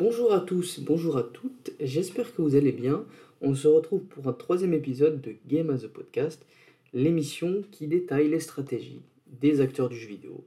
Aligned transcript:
Bonjour 0.00 0.32
à 0.32 0.38
tous, 0.38 0.78
bonjour 0.78 1.16
à 1.16 1.24
toutes, 1.24 1.72
j'espère 1.80 2.32
que 2.32 2.40
vous 2.40 2.54
allez 2.54 2.70
bien. 2.70 3.04
On 3.40 3.56
se 3.56 3.66
retrouve 3.66 4.02
pour 4.02 4.28
un 4.28 4.32
troisième 4.32 4.72
épisode 4.72 5.20
de 5.20 5.34
Game 5.48 5.70
as 5.70 5.84
a 5.84 5.88
Podcast, 5.88 6.46
l'émission 6.94 7.64
qui 7.72 7.88
détaille 7.88 8.28
les 8.28 8.38
stratégies 8.38 9.02
des 9.40 9.60
acteurs 9.60 9.88
du 9.88 9.98
jeu 9.98 10.06
vidéo. 10.06 10.44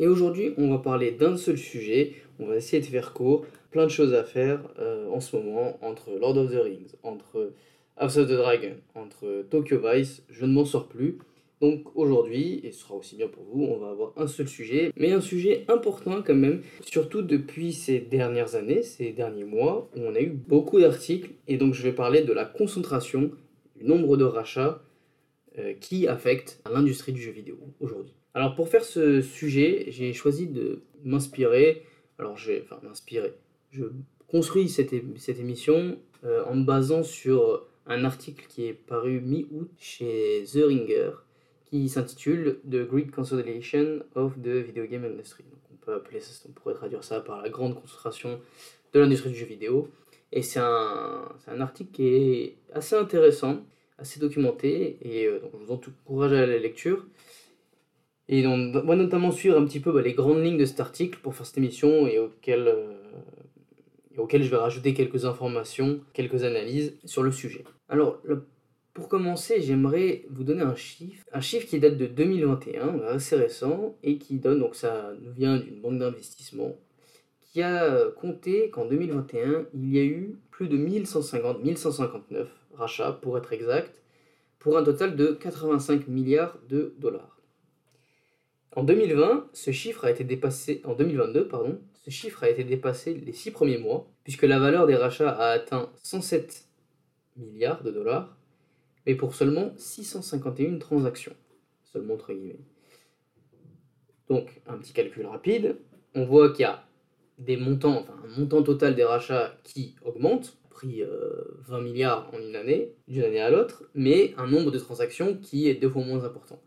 Et 0.00 0.08
aujourd'hui, 0.08 0.54
on 0.56 0.70
va 0.70 0.78
parler 0.78 1.12
d'un 1.12 1.36
seul 1.36 1.56
sujet, 1.56 2.14
on 2.40 2.46
va 2.46 2.56
essayer 2.56 2.82
de 2.82 2.86
faire 2.88 3.12
court, 3.12 3.46
plein 3.70 3.84
de 3.84 3.92
choses 3.92 4.12
à 4.12 4.24
faire 4.24 4.60
euh, 4.80 5.08
en 5.08 5.20
ce 5.20 5.36
moment 5.36 5.78
entre 5.80 6.10
Lord 6.18 6.36
of 6.36 6.50
the 6.50 6.60
Rings, 6.60 6.96
entre 7.04 7.52
House 7.96 8.16
of 8.16 8.26
the 8.26 8.32
Dragon, 8.32 8.74
entre 8.96 9.44
Tokyo 9.50 9.80
Vice, 9.84 10.24
je 10.30 10.44
ne 10.44 10.52
m'en 10.52 10.64
sors 10.64 10.88
plus. 10.88 11.18
Donc 11.60 11.96
aujourd'hui, 11.96 12.60
et 12.62 12.70
ce 12.70 12.80
sera 12.82 12.94
aussi 12.94 13.16
bien 13.16 13.26
pour 13.26 13.42
vous, 13.44 13.64
on 13.64 13.78
va 13.78 13.90
avoir 13.90 14.12
un 14.16 14.28
seul 14.28 14.46
sujet, 14.46 14.92
mais 14.96 15.12
un 15.12 15.20
sujet 15.20 15.64
important 15.68 16.22
quand 16.22 16.34
même, 16.34 16.62
surtout 16.82 17.22
depuis 17.22 17.72
ces 17.72 17.98
dernières 17.98 18.54
années, 18.54 18.82
ces 18.82 19.12
derniers 19.12 19.44
mois, 19.44 19.90
où 19.96 20.00
on 20.00 20.14
a 20.14 20.20
eu 20.20 20.30
beaucoup 20.30 20.78
d'articles, 20.78 21.30
et 21.48 21.56
donc 21.56 21.74
je 21.74 21.82
vais 21.82 21.92
parler 21.92 22.22
de 22.22 22.32
la 22.32 22.44
concentration, 22.44 23.32
du 23.76 23.84
nombre 23.84 24.16
de 24.16 24.24
rachats 24.24 24.82
euh, 25.58 25.72
qui 25.74 26.06
affectent 26.06 26.62
l'industrie 26.72 27.12
du 27.12 27.20
jeu 27.20 27.32
vidéo 27.32 27.58
aujourd'hui. 27.80 28.14
Alors 28.34 28.54
pour 28.54 28.68
faire 28.68 28.84
ce 28.84 29.20
sujet, 29.20 29.86
j'ai 29.88 30.12
choisi 30.12 30.46
de 30.46 30.82
m'inspirer, 31.02 31.82
alors 32.18 32.36
j'ai, 32.36 32.62
enfin 32.62 32.78
m'inspirer, 32.84 33.34
je 33.70 33.84
construis 34.28 34.68
cette, 34.68 34.94
cette 35.16 35.40
émission 35.40 35.98
euh, 36.24 36.44
en 36.44 36.54
me 36.54 36.64
basant 36.64 37.02
sur 37.02 37.66
un 37.86 38.04
article 38.04 38.46
qui 38.48 38.66
est 38.66 38.74
paru 38.74 39.20
mi-août 39.20 39.70
chez 39.78 40.44
The 40.52 40.60
Ringer, 40.64 41.10
qui 41.70 41.88
s'intitule 41.88 42.60
The 42.68 42.88
Great 42.88 43.10
Consolidation 43.10 44.00
of 44.14 44.40
the 44.40 44.48
Video 44.48 44.86
Game 44.86 45.04
Industry. 45.04 45.44
On 45.72 45.76
peut 45.76 45.94
appeler 45.94 46.20
ça, 46.20 46.46
on 46.48 46.52
pourrait 46.52 46.74
traduire 46.74 47.04
ça 47.04 47.20
par 47.20 47.42
la 47.42 47.48
grande 47.48 47.74
concentration 47.74 48.40
de 48.92 49.00
l'industrie 49.00 49.30
du 49.30 49.36
jeu 49.36 49.46
vidéo. 49.46 49.90
Et 50.32 50.42
c'est 50.42 50.60
un, 50.60 51.28
un, 51.46 51.60
article 51.60 51.90
qui 51.92 52.08
est 52.08 52.56
assez 52.72 52.94
intéressant, 52.94 53.60
assez 53.98 54.20
documenté, 54.20 54.98
et 55.02 55.26
euh, 55.26 55.40
donc 55.40 55.52
je 55.58 55.64
vous 55.64 55.72
encourage 55.72 56.32
à 56.32 56.46
la 56.46 56.58
lecture. 56.58 57.06
Et 58.28 58.46
on 58.46 58.72
va 58.72 58.94
notamment 58.94 59.30
suivre 59.30 59.58
un 59.58 59.64
petit 59.64 59.80
peu 59.80 59.90
bah, 59.90 60.02
les 60.02 60.12
grandes 60.12 60.44
lignes 60.44 60.58
de 60.58 60.66
cet 60.66 60.80
article 60.80 61.18
pour 61.22 61.34
faire 61.34 61.46
cette 61.46 61.56
émission 61.58 62.06
et 62.06 62.18
auquel, 62.18 62.68
euh, 62.68 62.92
auquel 64.18 64.42
je 64.42 64.50
vais 64.50 64.56
rajouter 64.56 64.92
quelques 64.92 65.24
informations, 65.24 66.00
quelques 66.12 66.44
analyses 66.44 66.94
sur 67.06 67.22
le 67.22 67.32
sujet. 67.32 67.64
Alors, 67.88 68.20
pour 68.98 69.08
commencer, 69.08 69.60
j'aimerais 69.60 70.24
vous 70.28 70.42
donner 70.42 70.62
un 70.62 70.74
chiffre, 70.74 71.24
un 71.32 71.40
chiffre 71.40 71.68
qui 71.68 71.78
date 71.78 71.96
de 71.96 72.06
2021, 72.06 72.98
assez 73.06 73.36
récent, 73.36 73.96
et 74.02 74.18
qui 74.18 74.40
donne, 74.40 74.58
donc 74.58 74.74
ça 74.74 75.12
nous 75.22 75.32
vient 75.32 75.56
d'une 75.56 75.80
banque 75.80 76.00
d'investissement, 76.00 76.76
qui 77.40 77.62
a 77.62 78.10
compté 78.20 78.70
qu'en 78.70 78.86
2021, 78.86 79.66
il 79.72 79.94
y 79.94 80.00
a 80.00 80.02
eu 80.02 80.36
plus 80.50 80.66
de 80.66 80.76
1150, 80.76 81.62
1159 81.62 82.48
rachats 82.74 83.12
pour 83.12 83.38
être 83.38 83.52
exact, 83.52 84.02
pour 84.58 84.76
un 84.76 84.82
total 84.82 85.14
de 85.14 85.28
85 85.28 86.08
milliards 86.08 86.58
de 86.68 86.96
dollars. 86.98 87.40
En 88.74 88.82
2020, 88.82 89.48
ce 89.52 89.70
chiffre 89.70 90.06
a 90.06 90.10
été 90.10 90.24
dépassé, 90.24 90.82
en 90.84 90.94
2022, 90.94 91.46
pardon, 91.46 91.80
ce 91.94 92.10
chiffre 92.10 92.42
a 92.42 92.50
été 92.50 92.64
dépassé 92.64 93.14
les 93.14 93.32
six 93.32 93.52
premiers 93.52 93.78
mois, 93.78 94.10
puisque 94.24 94.42
la 94.42 94.58
valeur 94.58 94.88
des 94.88 94.96
rachats 94.96 95.30
a 95.30 95.50
atteint 95.50 95.88
107 96.02 96.64
milliards 97.36 97.84
de 97.84 97.92
dollars, 97.92 98.37
mais 99.06 99.14
pour 99.14 99.34
seulement 99.34 99.72
651 99.76 100.78
transactions. 100.78 101.34
Seulement 101.84 102.14
entre 102.14 102.32
guillemets. 102.32 102.60
Donc, 104.28 104.60
un 104.66 104.76
petit 104.76 104.92
calcul 104.92 105.26
rapide, 105.26 105.76
on 106.14 106.24
voit 106.24 106.50
qu'il 106.50 106.62
y 106.62 106.64
a 106.64 106.84
des 107.38 107.56
montants, 107.56 108.00
enfin 108.00 108.14
un 108.24 108.38
montant 108.38 108.62
total 108.62 108.94
des 108.94 109.04
rachats 109.04 109.56
qui 109.64 109.96
augmente, 110.04 110.58
pris 110.70 111.02
20 111.02 111.78
euh, 111.78 111.82
milliards 111.82 112.30
en 112.34 112.38
une 112.38 112.54
année, 112.54 112.94
d'une 113.08 113.24
année 113.24 113.40
à 113.40 113.50
l'autre, 113.50 113.84
mais 113.94 114.34
un 114.36 114.46
nombre 114.46 114.70
de 114.70 114.78
transactions 114.78 115.36
qui 115.36 115.68
est 115.68 115.74
deux 115.74 115.88
fois 115.88 116.04
moins 116.04 116.24
important. 116.24 116.60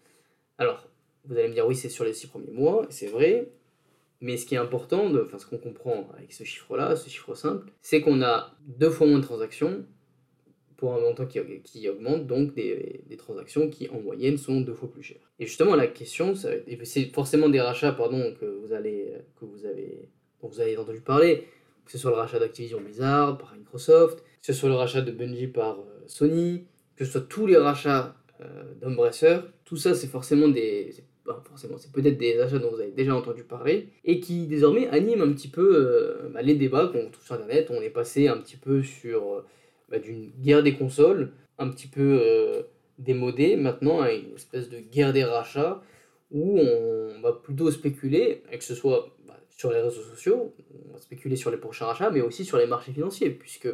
Alors, 0.58 0.88
vous 1.26 1.38
allez 1.38 1.48
me 1.48 1.54
dire, 1.54 1.68
oui, 1.68 1.76
c'est 1.76 1.90
sur 1.90 2.04
les 2.04 2.14
six 2.14 2.28
premiers 2.28 2.52
mois, 2.52 2.86
c'est 2.90 3.08
vrai, 3.08 3.52
mais 4.22 4.38
ce 4.38 4.46
qui 4.46 4.56
est 4.56 4.60
important, 4.60 5.12
enfin 5.16 5.38
ce 5.38 5.46
qu'on 5.46 5.58
comprend 5.58 6.10
avec 6.18 6.34
ce 6.34 6.44
chiffre-là, 6.44 6.96
ce 6.96 7.10
chiffre 7.10 7.36
simple, 7.36 7.72
c'est 7.82 8.02
qu'on 8.02 8.22
a 8.22 8.56
deux 8.66 8.90
fois 8.90 9.08
moins 9.08 9.20
de 9.20 9.24
transactions 9.24 9.86
pour 10.82 10.96
un 10.96 11.00
montant 11.00 11.28
qui, 11.28 11.88
augmente, 11.88 12.26
donc 12.26 12.56
des, 12.56 13.02
des, 13.08 13.16
transactions 13.16 13.70
qui 13.70 13.88
en 13.90 14.00
moyenne 14.00 14.40
sont 14.40 14.62
deux 14.62 14.74
fois 14.74 14.92
plus 14.92 15.04
chères. 15.04 15.30
Et 15.38 15.46
justement, 15.46 15.76
la 15.76 15.86
question, 15.86 16.34
c'est 16.34 17.14
forcément 17.14 17.50
des 17.50 17.62
rachats 17.62 17.92
pardon, 17.92 18.34
que, 18.42 18.48
vous 18.48 18.74
allez, 18.74 19.14
que 19.40 19.46
vous 19.46 19.68
avez, 19.68 20.10
dont 20.42 20.48
vous 20.48 20.60
avez 20.60 20.76
entendu 20.76 21.00
parler, 21.00 21.44
que 21.86 21.92
ce 21.92 22.00
soit 22.00 22.10
le 22.10 22.18
rachat 22.18 22.40
d'Activision 22.40 22.82
Blizzard 22.82 23.38
par 23.38 23.56
Microsoft, 23.56 24.22
que 24.22 24.48
ce 24.48 24.54
soit 24.54 24.70
le 24.70 24.76
rachat 24.76 25.02
de 25.02 25.12
Bungie 25.12 25.46
par 25.46 25.82
euh, 25.82 26.04
Sony, 26.08 26.66
que 26.96 27.06
ce 27.06 27.12
soit 27.12 27.28
tous 27.30 27.46
les 27.46 27.58
rachats 27.58 28.16
euh, 28.42 29.42
tout 29.64 29.78
ça 29.78 29.94
c'est 29.94 30.08
forcément 30.08 30.48
des... 30.48 30.96
forcément, 31.44 31.78
c'est 31.78 31.92
peut-être 31.92 32.18
des 32.18 32.40
achats 32.40 32.58
dont 32.58 32.72
vous 32.72 32.82
avez 32.82 32.90
déjà 32.90 33.16
entendu 33.16 33.44
parler 33.44 33.90
et 34.04 34.20
qui 34.20 34.48
désormais 34.48 34.88
animent 34.88 35.22
un 35.22 35.32
petit 35.32 35.48
peu 35.48 35.76
euh, 35.76 36.30
bah, 36.34 36.42
les 36.42 36.56
débats 36.56 36.88
qu'on 36.88 37.12
trouve 37.12 37.24
sur 37.24 37.36
Internet. 37.36 37.68
On 37.70 37.84
est 37.84 37.92
passé 37.92 38.28
un 38.28 38.38
petit 38.38 38.58
peu 38.58 38.82
sur 38.82 39.44
bah, 39.92 40.00
d'une 40.00 40.32
guerre 40.42 40.64
des 40.64 40.76
consoles, 40.76 41.34
un 41.58 41.70
petit 41.70 41.88
peu 41.88 42.20
euh, 42.22 42.64
démodée, 42.98 43.58
maintenant 43.58 44.02
à 44.02 44.12
une 44.12 44.34
espèce 44.36 44.70
de 44.70 44.80
guerre 44.80 45.14
des 45.14 45.24
rachats, 45.24 45.84
où 46.32 46.58
on 46.60 47.22
va 47.22 47.34
plutôt 47.34 47.70
spéculer, 47.72 48.42
que 48.50 48.64
ce 48.64 48.74
soit 48.74 49.16
bah, 49.28 49.38
sur 49.50 49.72
les 49.72 49.82
réseaux 49.82 50.02
sociaux, 50.02 50.56
on 50.90 50.94
va 50.94 51.00
spéculer 51.02 51.36
sur 51.36 51.52
les 51.52 51.58
prochains 51.58 51.86
rachats, 51.86 52.10
mais 52.10 52.22
aussi 52.22 52.46
sur 52.46 52.58
les 52.58 52.68
marchés 52.68 52.94
financiers, 52.94 53.30
puisque 53.30 53.68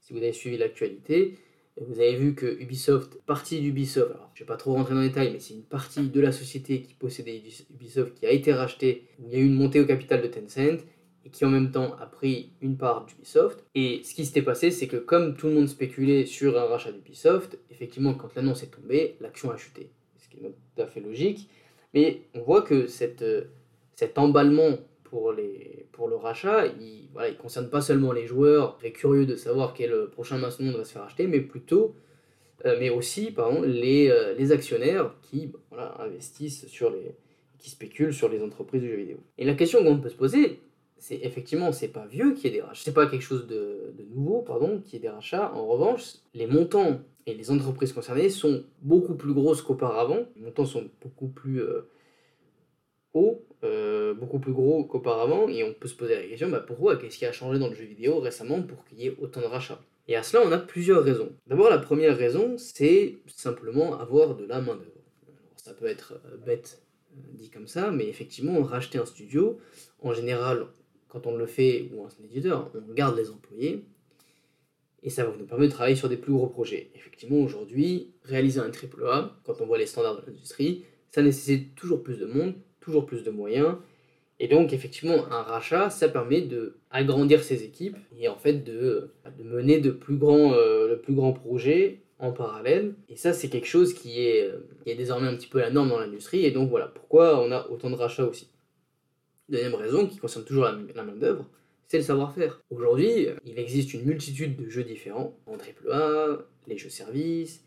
si 0.00 0.12
vous 0.12 0.18
avez 0.18 0.32
suivi 0.32 0.58
l'actualité, 0.58 1.38
vous 1.80 2.00
avez 2.00 2.16
vu 2.16 2.34
que 2.34 2.60
Ubisoft, 2.60 3.18
partie 3.24 3.60
d'Ubisoft, 3.60 4.10
alors 4.10 4.30
je 4.34 4.42
ne 4.42 4.44
vais 4.44 4.48
pas 4.48 4.58
trop 4.58 4.74
rentrer 4.74 4.94
dans 4.94 5.00
les 5.00 5.08
détails, 5.08 5.32
mais 5.32 5.40
c'est 5.40 5.54
une 5.54 5.62
partie 5.62 6.08
de 6.08 6.20
la 6.20 6.32
société 6.32 6.82
qui 6.82 6.92
possédait 6.92 7.42
Ubisoft 7.70 8.14
qui 8.14 8.26
a 8.26 8.30
été 8.30 8.52
rachetée, 8.52 9.04
il 9.20 9.32
y 9.32 9.36
a 9.36 9.38
eu 9.38 9.46
une 9.46 9.54
montée 9.54 9.80
au 9.80 9.86
capital 9.86 10.20
de 10.20 10.26
Tencent, 10.26 10.84
et 11.24 11.30
qui 11.30 11.44
en 11.44 11.50
même 11.50 11.70
temps 11.70 11.94
a 12.00 12.06
pris 12.06 12.50
une 12.60 12.76
part 12.76 13.04
d'Ubisoft. 13.04 13.64
Et 13.74 14.02
ce 14.02 14.14
qui 14.14 14.24
s'était 14.24 14.42
passé, 14.42 14.70
c'est 14.70 14.88
que 14.88 14.96
comme 14.96 15.36
tout 15.36 15.46
le 15.46 15.54
monde 15.54 15.68
spéculait 15.68 16.26
sur 16.26 16.58
un 16.58 16.64
rachat 16.64 16.92
d'Ubisoft, 16.92 17.58
effectivement, 17.70 18.14
quand 18.14 18.34
l'annonce 18.34 18.62
est 18.62 18.74
tombée, 18.74 19.16
l'action 19.20 19.50
a 19.50 19.56
chuté. 19.56 19.90
Ce 20.18 20.28
qui 20.28 20.38
est 20.44 20.50
tout 20.50 20.82
à 20.82 20.86
fait 20.86 21.00
logique. 21.00 21.48
Mais 21.94 22.22
on 22.34 22.40
voit 22.40 22.62
que 22.62 22.86
cette, 22.86 23.22
euh, 23.22 23.44
cet 23.94 24.18
emballement 24.18 24.78
pour, 25.04 25.32
les, 25.32 25.86
pour 25.92 26.08
le 26.08 26.16
rachat, 26.16 26.66
il 26.66 27.08
ne 27.14 27.34
concerne 27.34 27.68
pas 27.68 27.82
seulement 27.82 28.12
les 28.12 28.26
joueurs 28.26 28.76
très 28.78 28.92
curieux 28.92 29.26
de 29.26 29.36
savoir 29.36 29.74
quel 29.74 30.08
prochain 30.10 30.38
maçon 30.38 30.72
va 30.72 30.84
se 30.84 30.92
faire 30.92 31.02
acheter, 31.02 31.26
mais 31.26 31.40
plutôt, 31.40 31.94
euh, 32.64 32.76
mais 32.80 32.88
aussi 32.88 33.30
pardon, 33.30 33.60
les, 33.60 34.08
euh, 34.08 34.34
les 34.34 34.52
actionnaires 34.52 35.14
qui 35.20 35.52
voilà, 35.68 35.94
investissent 36.00 36.66
sur 36.66 36.90
les, 36.90 37.14
qui 37.58 37.70
spéculent 37.70 38.14
sur 38.14 38.28
les 38.28 38.42
entreprises 38.42 38.82
de 38.82 38.88
jeux 38.88 38.96
vidéo. 38.96 39.18
Et 39.36 39.44
la 39.44 39.54
question 39.54 39.84
qu'on 39.84 39.98
peut 39.98 40.08
se 40.08 40.16
poser, 40.16 40.60
c'est 41.02 41.18
effectivement, 41.22 41.72
c'est 41.72 41.88
pas 41.88 42.06
vieux 42.06 42.32
qui 42.32 42.46
est 42.46 42.50
des 42.50 42.60
rachats, 42.60 42.84
c'est 42.84 42.94
pas 42.94 43.08
quelque 43.08 43.24
chose 43.24 43.48
de, 43.48 43.92
nouveau, 44.14 44.40
pardon, 44.42 44.80
qui 44.86 44.94
est 44.94 45.00
des 45.00 45.08
rachats. 45.08 45.52
En 45.52 45.66
revanche, 45.66 46.02
les 46.32 46.46
montants 46.46 47.00
et 47.26 47.34
les 47.34 47.50
entreprises 47.50 47.92
concernées 47.92 48.30
sont 48.30 48.62
beaucoup 48.82 49.16
plus 49.16 49.34
grosses 49.34 49.62
qu'auparavant. 49.62 50.26
Les 50.36 50.42
montants 50.42 50.64
sont 50.64 50.88
beaucoup 51.02 51.26
plus 51.26 51.60
euh, 51.60 51.88
hauts, 53.14 53.44
euh, 53.64 54.14
beaucoup 54.14 54.38
plus 54.38 54.52
gros 54.52 54.84
qu'auparavant, 54.84 55.48
et 55.48 55.64
on 55.64 55.74
peut 55.74 55.88
se 55.88 55.96
poser 55.96 56.14
la 56.14 56.22
question, 56.22 56.48
bah 56.50 56.60
pourquoi, 56.64 56.96
qu'est-ce 56.96 57.18
qui 57.18 57.26
a 57.26 57.32
changé 57.32 57.58
dans 57.58 57.68
le 57.68 57.74
jeu 57.74 57.84
vidéo 57.84 58.20
récemment 58.20 58.62
pour 58.62 58.84
qu'il 58.84 59.00
y 59.00 59.08
ait 59.08 59.16
autant 59.20 59.40
de 59.40 59.46
rachats? 59.46 59.80
Et 60.06 60.14
à 60.14 60.22
cela, 60.22 60.44
on 60.46 60.52
a 60.52 60.58
plusieurs 60.58 61.02
raisons. 61.02 61.32
D'abord, 61.48 61.68
la 61.68 61.78
première 61.78 62.16
raison, 62.16 62.56
c'est 62.58 63.18
simplement 63.26 63.98
avoir 63.98 64.36
de 64.36 64.44
la 64.44 64.60
main-d'œuvre. 64.60 64.86
Ça 65.56 65.74
peut 65.74 65.86
être 65.86 66.20
euh, 66.26 66.36
bête 66.36 66.80
dit 67.34 67.50
comme 67.50 67.66
ça, 67.66 67.90
mais 67.90 68.06
effectivement, 68.06 68.62
racheter 68.62 68.98
un 68.98 69.04
studio, 69.04 69.58
en 70.00 70.14
général, 70.14 70.68
quand 71.12 71.26
on 71.26 71.36
le 71.36 71.44
fait, 71.44 71.90
ou 71.92 72.02
un 72.04 72.08
éditeur, 72.24 72.70
on 72.74 72.94
garde 72.94 73.18
les 73.18 73.28
employés, 73.30 73.84
et 75.02 75.10
ça 75.10 75.24
va 75.24 75.36
nous 75.38 75.44
permettre 75.44 75.70
de 75.70 75.74
travailler 75.74 75.96
sur 75.96 76.08
des 76.08 76.16
plus 76.16 76.32
gros 76.32 76.46
projets. 76.46 76.90
Effectivement, 76.94 77.36
aujourd'hui, 77.36 78.12
réaliser 78.24 78.60
un 78.60 78.70
triple 78.70 79.04
A, 79.06 79.36
quand 79.44 79.60
on 79.60 79.66
voit 79.66 79.76
les 79.76 79.84
standards 79.84 80.22
de 80.22 80.26
l'industrie, 80.26 80.86
ça 81.10 81.20
nécessite 81.20 81.74
toujours 81.74 82.02
plus 82.02 82.16
de 82.16 82.24
monde, 82.24 82.54
toujours 82.80 83.04
plus 83.04 83.24
de 83.24 83.30
moyens, 83.30 83.76
et 84.40 84.48
donc 84.48 84.72
effectivement, 84.72 85.26
un 85.30 85.42
rachat, 85.42 85.90
ça 85.90 86.08
permet 86.08 86.40
de 86.40 86.78
agrandir 86.90 87.42
ses 87.42 87.62
équipes 87.62 87.98
et 88.18 88.28
en 88.28 88.36
fait 88.36 88.64
de, 88.64 89.10
mener 89.44 89.80
de 89.80 89.90
plus 89.90 90.16
grands, 90.16 90.54
euh, 90.54 90.88
le 90.88 90.98
plus 90.98 91.14
grand 91.14 91.34
projet 91.34 92.00
en 92.18 92.32
parallèle. 92.32 92.94
Et 93.10 93.16
ça, 93.16 93.34
c'est 93.34 93.50
quelque 93.50 93.68
chose 93.68 93.92
qui 93.92 94.22
est, 94.22 94.50
qui 94.82 94.90
est 94.90 94.94
désormais 94.94 95.28
un 95.28 95.36
petit 95.36 95.46
peu 95.46 95.60
la 95.60 95.70
norme 95.70 95.90
dans 95.90 96.00
l'industrie, 96.00 96.46
et 96.46 96.52
donc 96.52 96.70
voilà 96.70 96.86
pourquoi 96.86 97.38
on 97.44 97.52
a 97.52 97.68
autant 97.68 97.90
de 97.90 97.96
rachats 97.96 98.24
aussi. 98.24 98.51
Deuxième 99.48 99.74
raison, 99.74 100.06
qui 100.06 100.18
concerne 100.18 100.44
toujours 100.44 100.64
la, 100.64 101.02
main-d'œuvre, 101.02 101.48
c'est 101.88 101.98
le 101.98 102.04
savoir-faire. 102.04 102.62
Aujourd'hui, 102.70 103.28
il 103.44 103.58
existe 103.58 103.92
une 103.92 104.04
multitude 104.04 104.56
de 104.56 104.68
jeux 104.70 104.84
différents, 104.84 105.36
en 105.46 105.56
AAA, 105.56 106.46
les 106.68 106.78
jeux 106.78 106.88
services, 106.88 107.64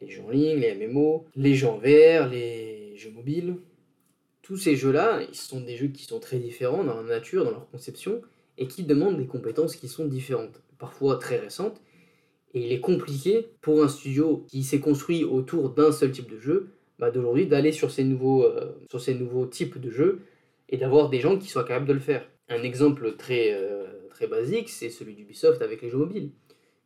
les 0.00 0.08
jeux 0.08 0.22
en 0.22 0.30
ligne, 0.30 0.58
les 0.58 0.74
MMO, 0.74 1.26
les 1.36 1.54
jeux 1.54 1.68
en 1.68 1.78
VR, 1.78 2.28
les 2.28 2.96
jeux 2.96 3.10
mobiles. 3.10 3.56
Tous 4.42 4.56
ces 4.56 4.74
jeux-là, 4.74 5.22
ils 5.28 5.34
sont 5.34 5.60
des 5.60 5.76
jeux 5.76 5.88
qui 5.88 6.04
sont 6.04 6.18
très 6.18 6.38
différents 6.38 6.82
dans 6.82 6.94
leur 6.94 7.04
nature, 7.04 7.44
dans 7.44 7.50
leur 7.50 7.70
conception, 7.70 8.22
et 8.56 8.66
qui 8.66 8.84
demandent 8.84 9.18
des 9.18 9.26
compétences 9.26 9.76
qui 9.76 9.88
sont 9.88 10.06
différentes, 10.06 10.62
parfois 10.78 11.18
très 11.18 11.38
récentes. 11.38 11.80
Et 12.54 12.64
il 12.64 12.72
est 12.72 12.80
compliqué 12.80 13.48
pour 13.60 13.82
un 13.84 13.88
studio 13.88 14.46
qui 14.48 14.64
s'est 14.64 14.80
construit 14.80 15.24
autour 15.24 15.70
d'un 15.70 15.92
seul 15.92 16.10
type 16.10 16.30
de 16.30 16.38
jeu, 16.38 16.70
bah, 16.98 17.10
d'aujourd'hui 17.10 17.46
d'aller 17.46 17.70
sur, 17.70 17.90
euh, 17.90 18.72
sur 18.90 19.00
ces 19.00 19.14
nouveaux 19.14 19.46
types 19.46 19.78
de 19.78 19.90
jeux 19.90 20.22
et 20.68 20.76
d'avoir 20.76 21.08
des 21.08 21.20
gens 21.20 21.38
qui 21.38 21.48
soient 21.48 21.64
capables 21.64 21.86
de 21.86 21.92
le 21.92 22.00
faire. 22.00 22.28
Un 22.48 22.62
exemple 22.62 23.16
très, 23.16 23.52
euh, 23.52 23.86
très 24.10 24.26
basique, 24.26 24.68
c'est 24.68 24.90
celui 24.90 25.14
d'Ubisoft 25.14 25.62
avec 25.62 25.82
les 25.82 25.90
jeux 25.90 25.98
mobiles. 25.98 26.30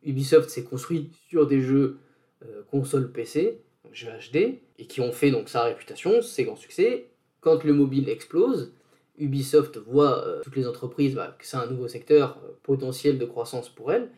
Ubisoft 0.03 0.49
s'est 0.49 0.63
construit 0.63 1.11
sur 1.29 1.47
des 1.47 1.61
jeux 1.61 1.99
euh, 2.45 2.63
console 2.69 3.11
PC, 3.11 3.61
jeux 3.91 4.09
HD, 4.09 4.59
et 4.77 4.87
qui 4.87 5.01
ont 5.01 5.11
fait 5.11 5.31
donc 5.31 5.49
sa 5.49 5.63
réputation, 5.63 6.21
ses 6.21 6.43
grands 6.43 6.55
succès. 6.55 7.07
Quand 7.39 7.63
le 7.63 7.73
mobile 7.73 8.09
explose, 8.09 8.73
Ubisoft 9.17 9.77
voit 9.77 10.25
euh, 10.25 10.41
toutes 10.43 10.55
les 10.55 10.67
entreprises 10.67 11.15
bah, 11.15 11.35
que 11.37 11.45
c'est 11.45 11.57
un 11.57 11.67
nouveau 11.67 11.87
secteur 11.87 12.39
potentiel 12.63 13.17
de 13.17 13.25
croissance 13.25 13.69
pour 13.69 13.91
elles. 13.93 14.09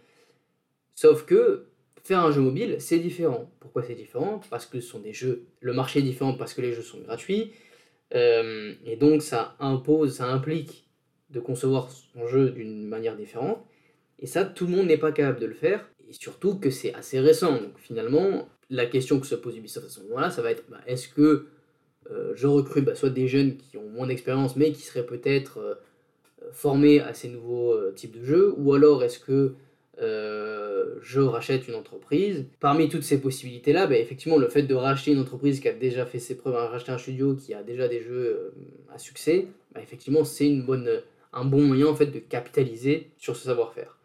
Sauf 0.95 1.25
que 1.25 1.67
faire 2.03 2.19
un 2.19 2.31
jeu 2.31 2.41
mobile, 2.41 2.77
c'est 2.79 2.99
différent. 2.99 3.51
Pourquoi 3.59 3.83
c'est 3.83 3.95
différent? 3.95 4.39
Parce 4.49 4.65
que 4.65 4.79
ce 4.79 4.87
sont 4.87 4.99
des 4.99 5.13
jeux. 5.13 5.47
Le 5.59 5.73
marché 5.73 5.99
est 5.99 6.03
différent 6.03 6.33
parce 6.33 6.53
que 6.53 6.61
les 6.61 6.71
jeux 6.71 6.83
sont 6.83 6.99
gratuits. 6.99 7.51
Euh, 8.13 8.73
et 8.85 8.95
donc 8.95 9.21
ça 9.21 9.55
impose, 9.59 10.15
ça 10.15 10.27
implique 10.27 10.87
de 11.29 11.39
concevoir 11.39 11.89
son 11.89 12.27
jeu 12.27 12.51
d'une 12.51 12.87
manière 12.87 13.15
différente. 13.15 13.65
Et 14.19 14.27
ça, 14.27 14.45
tout 14.45 14.67
le 14.67 14.71
monde 14.71 14.87
n'est 14.87 14.97
pas 14.97 15.11
capable 15.11 15.39
de 15.39 15.47
le 15.47 15.53
faire. 15.53 15.89
Et 16.07 16.13
surtout 16.13 16.59
que 16.59 16.69
c'est 16.69 16.93
assez 16.93 17.19
récent. 17.19 17.53
Donc 17.53 17.77
finalement, 17.77 18.47
la 18.69 18.85
question 18.85 19.19
que 19.19 19.25
se 19.25 19.35
pose 19.35 19.57
Ubisoft 19.57 19.87
à 19.87 19.89
ce 19.89 20.01
moment-là, 20.01 20.29
ça 20.29 20.41
va 20.41 20.51
être 20.51 20.63
bah, 20.69 20.79
est-ce 20.87 21.07
que 21.07 21.47
euh, 22.11 22.33
je 22.35 22.47
recrute 22.47 22.85
bah, 22.85 22.95
soit 22.95 23.09
des 23.09 23.27
jeunes 23.27 23.57
qui 23.57 23.77
ont 23.77 23.89
moins 23.89 24.07
d'expérience 24.07 24.55
mais 24.55 24.71
qui 24.71 24.83
seraient 24.83 25.05
peut-être 25.05 25.57
euh, 25.57 25.75
formés 26.51 26.99
à 26.99 27.13
ces 27.15 27.27
nouveaux 27.27 27.75
types 27.91 28.19
de 28.19 28.23
jeux, 28.23 28.53
ou 28.57 28.73
alors 28.73 29.03
est-ce 29.03 29.17
que 29.17 29.55
je 31.05 31.21
rachète 31.21 31.67
une 31.67 31.75
entreprise. 31.75 32.47
Parmi 32.59 32.89
toutes 32.89 33.03
ces 33.03 33.21
possibilités-là, 33.21 33.85
bah, 33.85 33.95
effectivement, 33.95 34.37
le 34.37 34.49
fait 34.49 34.63
de 34.63 34.73
racheter 34.73 35.11
une 35.11 35.19
entreprise 35.19 35.59
qui 35.59 35.67
a 35.67 35.73
déjà 35.73 36.03
fait 36.07 36.17
ses 36.17 36.35
preuves, 36.35 36.55
racheter 36.55 36.91
un 36.91 36.97
studio 36.97 37.35
qui 37.35 37.53
a 37.53 37.61
déjà 37.61 37.87
des 37.87 38.01
jeux 38.01 38.53
à 38.91 38.97
succès, 38.97 39.47
bah, 39.73 39.81
effectivement, 39.83 40.23
c'est 40.23 40.51
un 41.31 41.45
bon 41.45 41.61
moyen 41.61 41.85
en 41.85 41.95
fait, 41.95 42.07
de 42.07 42.17
capitaliser 42.17 43.11
sur 43.17 43.35
ce 43.35 43.45
savoir-faire. 43.45 43.99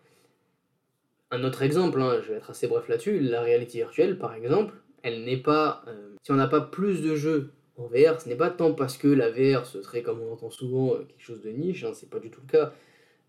Un 1.30 1.42
autre 1.44 1.62
exemple, 1.62 2.02
hein, 2.02 2.20
je 2.22 2.32
vais 2.32 2.38
être 2.38 2.50
assez 2.50 2.66
bref 2.66 2.86
là-dessus, 2.88 3.18
la 3.20 3.40
réalité 3.40 3.78
virtuelle, 3.78 4.18
par 4.18 4.34
exemple, 4.34 4.74
elle 5.02 5.24
n'est 5.24 5.38
pas... 5.38 5.84
si 6.22 6.32
on 6.32 6.34
n'a 6.34 6.48
pas 6.48 6.60
plus 6.60 7.00
de 7.00 7.14
jeux 7.14 7.52
en 7.78 7.86
VR, 7.86 8.20
ce 8.20 8.28
n'est 8.28 8.36
pas 8.36 8.50
tant 8.50 8.74
parce 8.74 8.98
que 8.98 9.08
la 9.08 9.30
VR, 9.30 9.64
ce 9.64 9.80
serait, 9.80 10.02
comme 10.02 10.20
on 10.20 10.34
entend 10.34 10.50
souvent, 10.50 10.94
euh, 10.94 10.98
quelque 11.08 11.22
chose 11.22 11.40
de 11.40 11.48
niche, 11.48 11.82
hein, 11.84 11.92
c'est 11.94 12.10
pas 12.10 12.18
du 12.18 12.30
tout 12.30 12.42
le 12.46 12.52
cas. 12.52 12.74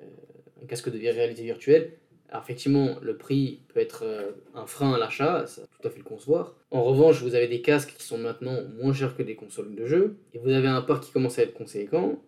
Euh, 0.02 0.06
un 0.62 0.66
casque 0.66 0.90
de 0.90 0.98
réalité 0.98 1.44
virtuelle, 1.44 1.94
alors 2.32 2.44
effectivement, 2.44 2.98
le 3.02 3.18
prix 3.18 3.62
peut 3.68 3.82
être 3.82 4.04
euh, 4.04 4.32
un 4.54 4.66
frein 4.66 4.94
à 4.94 4.98
l'achat, 4.98 5.46
ça 5.48 5.64
tout 5.68 5.86
à 5.86 5.92
fait 5.92 5.98
le 5.98 6.06
concevoir. 6.06 6.56
En 6.72 6.82
revanche, 6.84 7.22
vous 7.22 7.36
avez 7.36 7.50
des 7.50 7.62
casques 7.62 7.94
qui 7.98 8.06
sont 8.06 8.18
maintenant 8.18 8.58
moins 8.82 8.94
chers 8.94 9.18
que 9.18 9.22
des 9.22 9.36
consoles 9.36 9.76
de 9.76 9.86
jeu, 9.86 10.16
et 10.34 10.40
vous 10.40 10.50
avez 10.50 10.70
un 10.70 10.82
parc 10.82 11.04
qui 11.04 11.12
commence 11.12 11.38
à 11.40 11.44
être 11.44 11.54
conséquent. 11.54 12.24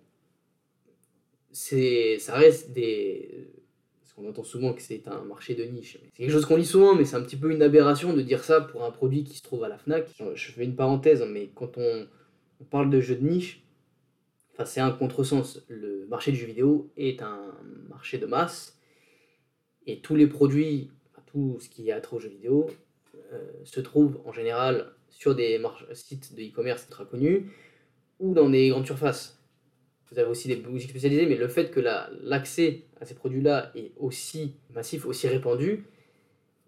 C'est, 1.51 2.17
ça 2.19 2.33
reste 2.33 2.73
des, 2.73 3.47
parce 4.01 4.13
qu'on 4.13 4.29
entend 4.29 4.43
souvent 4.43 4.73
que 4.73 4.81
c'est 4.81 5.07
un 5.07 5.23
marché 5.23 5.55
de 5.55 5.63
niche. 5.63 5.97
C'est 6.03 6.23
quelque 6.23 6.31
chose 6.31 6.45
qu'on 6.45 6.57
lit 6.57 6.65
souvent, 6.65 6.95
mais 6.95 7.05
c'est 7.05 7.15
un 7.15 7.21
petit 7.21 7.37
peu 7.37 7.49
une 7.51 7.61
aberration 7.61 8.13
de 8.13 8.21
dire 8.21 8.43
ça 8.43 8.59
pour 8.59 8.83
un 8.83 8.91
produit 8.91 9.23
qui 9.23 9.37
se 9.37 9.43
trouve 9.43 9.63
à 9.63 9.69
la 9.69 9.77
FNAC. 9.77 10.09
Je 10.35 10.51
fais 10.51 10.65
une 10.65 10.75
parenthèse, 10.75 11.23
mais 11.29 11.49
quand 11.55 11.77
on, 11.77 12.07
parle 12.69 12.89
de 12.89 12.99
jeux 12.99 13.15
de 13.15 13.27
niche, 13.27 13.63
enfin, 14.53 14.65
c'est 14.65 14.81
un 14.81 14.91
contresens. 14.91 15.63
Le 15.69 16.05
marché 16.07 16.31
du 16.31 16.37
jeu 16.37 16.47
vidéo 16.47 16.91
est 16.97 17.21
un 17.21 17.55
marché 17.89 18.17
de 18.17 18.25
masse, 18.25 18.77
et 19.87 19.99
tous 19.99 20.15
les 20.15 20.27
produits, 20.27 20.89
tout 21.27 21.57
ce 21.59 21.69
qui 21.69 21.89
est 21.89 21.91
attrait 21.91 22.17
aux 22.17 22.19
jeux 22.19 22.29
vidéo, 22.29 22.69
euh, 23.33 23.39
se 23.63 23.79
trouve 23.79 24.19
en 24.25 24.31
général 24.31 24.93
sur 25.09 25.35
des 25.35 25.61
sites 25.93 26.35
de 26.35 26.43
e-commerce 26.43 26.87
très 26.89 27.05
connus 27.05 27.51
ou 28.19 28.33
dans 28.33 28.49
des 28.49 28.69
grandes 28.69 28.85
surfaces. 28.85 29.39
Vous 30.11 30.19
avez 30.19 30.29
aussi 30.29 30.47
des 30.47 30.57
boutiques 30.57 30.91
spécialisées, 30.91 31.25
mais 31.25 31.35
le 31.35 31.47
fait 31.47 31.71
que 31.71 31.79
l'accès 32.21 32.83
à 33.01 33.05
ces 33.05 33.15
produits-là 33.15 33.71
est 33.75 33.93
aussi 33.97 34.55
massif, 34.73 35.05
aussi 35.05 35.27
répandu, 35.27 35.85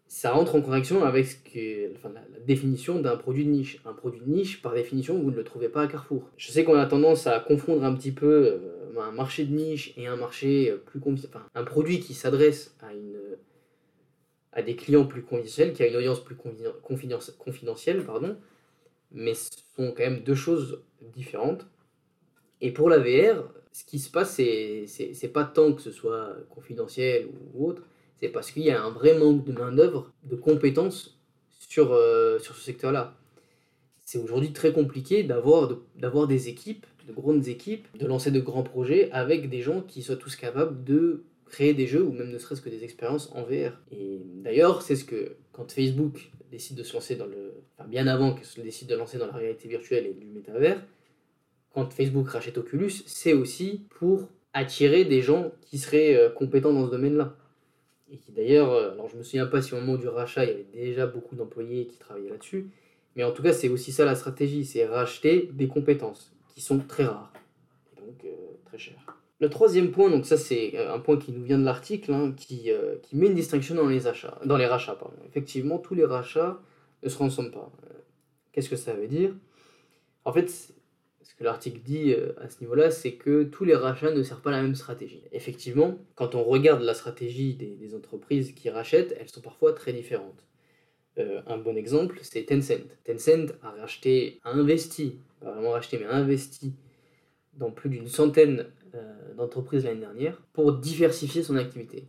ça 0.07 0.31
rentre 0.31 0.55
en 0.55 0.61
correction 0.61 1.03
avec 1.03 1.27
ce 1.27 1.35
que, 1.35 1.93
enfin, 1.95 2.09
la, 2.13 2.21
définition 2.45 2.99
d'un 2.99 3.17
produit 3.17 3.45
de 3.45 3.49
niche. 3.49 3.81
Un 3.85 3.93
produit 3.93 4.21
de 4.21 4.29
niche, 4.29 4.61
par 4.61 4.73
définition, 4.73 5.19
vous 5.19 5.31
ne 5.31 5.35
le 5.35 5.43
trouvez 5.43 5.69
pas 5.69 5.81
à 5.83 5.87
Carrefour. 5.87 6.29
Je 6.37 6.51
sais 6.51 6.63
qu'on 6.63 6.75
a 6.75 6.85
tendance 6.85 7.27
à 7.27 7.39
confondre 7.39 7.83
un 7.83 7.93
petit 7.95 8.11
peu 8.11 8.59
euh, 8.95 8.99
un 8.99 9.11
marché 9.11 9.45
de 9.45 9.53
niche 9.53 9.93
et 9.97 10.07
un 10.07 10.15
marché 10.15 10.73
plus 10.85 11.01
enfin, 11.05 11.43
un 11.53 11.63
produit 11.63 11.99
qui 11.99 12.13
s'adresse 12.13 12.75
à 12.81 12.93
une 12.93 13.15
à 14.55 14.61
des 14.61 14.75
clients 14.75 15.05
plus 15.05 15.21
confidentiels, 15.21 15.73
qui 15.73 15.83
a 15.83 15.87
une 15.87 15.97
audience 15.97 16.23
plus 16.23 16.37
confidentielle, 17.37 18.03
pardon, 18.05 18.37
mais 19.11 19.33
ce 19.33 19.49
sont 19.75 19.91
quand 19.91 20.03
même 20.03 20.21
deux 20.21 20.35
choses 20.35 20.81
différentes. 21.13 21.67
Et 22.61 22.71
pour 22.71 22.89
la 22.89 22.99
VR, 22.99 23.43
ce 23.73 23.83
qui 23.83 23.99
se 23.99 24.09
passe, 24.09 24.35
c'est 24.35 25.31
pas 25.33 25.43
tant 25.43 25.73
que 25.73 25.81
ce 25.81 25.91
soit 25.91 26.37
confidentiel 26.49 27.27
ou 27.53 27.67
autre, 27.67 27.83
c'est 28.19 28.29
parce 28.29 28.51
qu'il 28.51 28.63
y 28.63 28.71
a 28.71 28.81
un 28.81 28.91
vrai 28.91 29.17
manque 29.17 29.45
de 29.45 29.51
main-d'œuvre, 29.51 30.11
de 30.23 30.35
compétences 30.35 31.19
sur, 31.59 31.93
euh, 31.93 32.39
sur 32.39 32.55
ce 32.55 32.61
secteur-là. 32.61 33.15
C'est 34.03 34.19
aujourd'hui 34.19 34.53
très 34.53 34.71
compliqué 34.71 35.23
d'avoir 35.23 36.27
des 36.27 36.49
équipes, 36.49 36.85
de 37.07 37.13
grandes 37.13 37.47
équipes, 37.47 37.87
de 37.97 38.05
lancer 38.05 38.31
de 38.31 38.39
grands 38.39 38.63
projets 38.63 39.09
avec 39.11 39.49
des 39.49 39.61
gens 39.61 39.81
qui 39.81 40.03
soient 40.03 40.15
tous 40.15 40.35
capables 40.35 40.83
de 40.83 41.23
créer 41.45 41.73
des 41.73 41.87
jeux 41.87 42.03
ou 42.03 42.11
même 42.11 42.31
ne 42.31 42.37
serait-ce 42.37 42.61
que 42.61 42.69
des 42.69 42.83
expériences 42.83 43.31
en 43.33 43.43
VR. 43.43 43.79
Et 43.91 44.21
d'ailleurs, 44.43 44.81
c'est 44.81 44.95
ce 44.95 45.05
que 45.05 45.35
quand 45.51 45.71
Facebook 45.71 46.31
décide 46.51 46.77
de 46.77 46.83
se 46.83 46.93
lancer 46.93 47.15
dans 47.15 47.25
le. 47.25 47.53
Enfin, 47.77 47.87
bien 47.87 48.07
avant 48.07 48.33
qu'elle 48.33 48.63
décide 48.63 48.89
de 48.89 48.95
lancer 48.95 49.17
dans 49.17 49.27
la 49.27 49.33
réalité 49.33 49.67
virtuelle 49.67 50.05
et 50.05 50.13
du 50.13 50.27
métavers, 50.27 50.81
quand 51.73 51.91
Facebook 51.91 52.29
rachète 52.29 52.57
Oculus, 52.57 52.91
c'est 53.05 53.33
aussi 53.33 53.81
pour 53.99 54.29
attirer 54.53 55.03
des 55.03 55.21
gens 55.21 55.51
qui 55.61 55.77
seraient 55.77 56.15
euh, 56.15 56.29
compétents 56.29 56.73
dans 56.73 56.85
ce 56.85 56.91
domaine-là. 56.91 57.35
Et 58.15 58.17
qui 58.17 58.31
d'ailleurs, 58.31 58.71
euh, 58.71 58.93
alors 58.93 59.09
je 59.09 59.17
me 59.17 59.23
souviens 59.23 59.45
pas 59.45 59.61
si 59.61 59.73
au 59.73 59.77
moment 59.81 59.97
du 59.97 60.07
rachat, 60.07 60.45
il 60.45 60.49
y 60.49 60.51
avait 60.53 60.65
déjà 60.73 61.05
beaucoup 61.05 61.35
d'employés 61.35 61.85
qui 61.85 61.97
travaillaient 61.97 62.29
là-dessus, 62.29 62.69
mais 63.15 63.25
en 63.25 63.31
tout 63.31 63.43
cas, 63.43 63.51
c'est 63.51 63.67
aussi 63.67 63.91
ça 63.91 64.05
la 64.05 64.15
stratégie, 64.15 64.63
c'est 64.63 64.85
racheter 64.85 65.49
des 65.51 65.67
compétences 65.67 66.33
qui 66.47 66.61
sont 66.61 66.79
très 66.79 67.03
rares, 67.03 67.33
et 67.91 67.99
donc 67.99 68.23
euh, 68.23 68.29
très 68.63 68.77
chères. 68.77 69.17
Le 69.41 69.49
troisième 69.49 69.91
point, 69.91 70.09
donc 70.09 70.25
ça 70.25 70.37
c'est 70.37 70.77
un 70.77 70.99
point 70.99 71.17
qui 71.17 71.33
nous 71.33 71.43
vient 71.43 71.59
de 71.59 71.65
l'article, 71.65 72.13
hein, 72.13 72.33
qui, 72.37 72.71
qui, 73.03 73.17
met 73.17 73.27
une 73.27 73.35
distinction 73.35 73.75
dans 73.75 73.87
les 73.87 74.07
achats, 74.07 74.39
dans 74.45 74.55
les 74.55 74.65
rachats. 74.65 74.95
Pardon. 74.95 75.17
Effectivement, 75.27 75.77
tous 75.77 75.93
les 75.93 76.05
rachats 76.05 76.57
ne 77.03 77.09
se 77.09 77.21
ressemblent 77.21 77.51
pas. 77.51 77.69
Qu'est-ce 78.53 78.69
que 78.69 78.77
ça 78.77 78.93
veut 78.93 79.09
dire? 79.09 79.33
En 80.23 80.31
fait, 80.31 80.73
ce 81.25 81.33
que 81.33 81.43
l'article 81.43 81.81
dit 81.81 82.13
euh, 82.13 82.33
à 82.39 82.49
ce 82.49 82.61
niveau-là, 82.61 82.91
c'est 82.91 83.13
que 83.13 83.43
tous 83.43 83.65
les 83.65 83.75
rachats 83.75 84.11
ne 84.11 84.21
servent 84.21 84.41
pas 84.41 84.51
la 84.51 84.61
même 84.61 84.75
stratégie. 84.75 85.23
Effectivement, 85.31 85.97
quand 86.13 86.35
on 86.35 86.43
regarde 86.43 86.83
la 86.83 86.93
stratégie 86.93 87.55
des, 87.55 87.95
entreprises 87.95 88.53
qui 88.53 88.69
rachètent, 88.69 89.15
elles 89.19 89.29
sont 89.29 89.41
parfois 89.41 89.73
très 89.73 89.91
différentes. 89.91 90.45
Euh, 91.17 91.41
un 91.47 91.57
bon 91.57 91.75
exemple, 91.75 92.19
c'est 92.21 92.43
Tencent. 92.43 92.85
Tencent 93.05 93.53
a 93.63 93.71
racheté, 93.71 94.39
a 94.43 94.51
investi, 94.51 95.17
pas 95.39 95.51
vraiment 95.51 95.71
racheté, 95.71 95.97
mais 95.97 96.05
a 96.05 96.15
investi 96.15 96.73
dans 97.53 97.71
plus 97.71 97.89
d'une 97.89 98.07
centaine 98.07 98.67
euh, 98.93 99.33
d'entreprises 99.35 99.85
l'année 99.85 100.01
dernière 100.01 100.41
pour 100.53 100.73
diversifier 100.73 101.41
son 101.41 101.55
activité. 101.55 102.05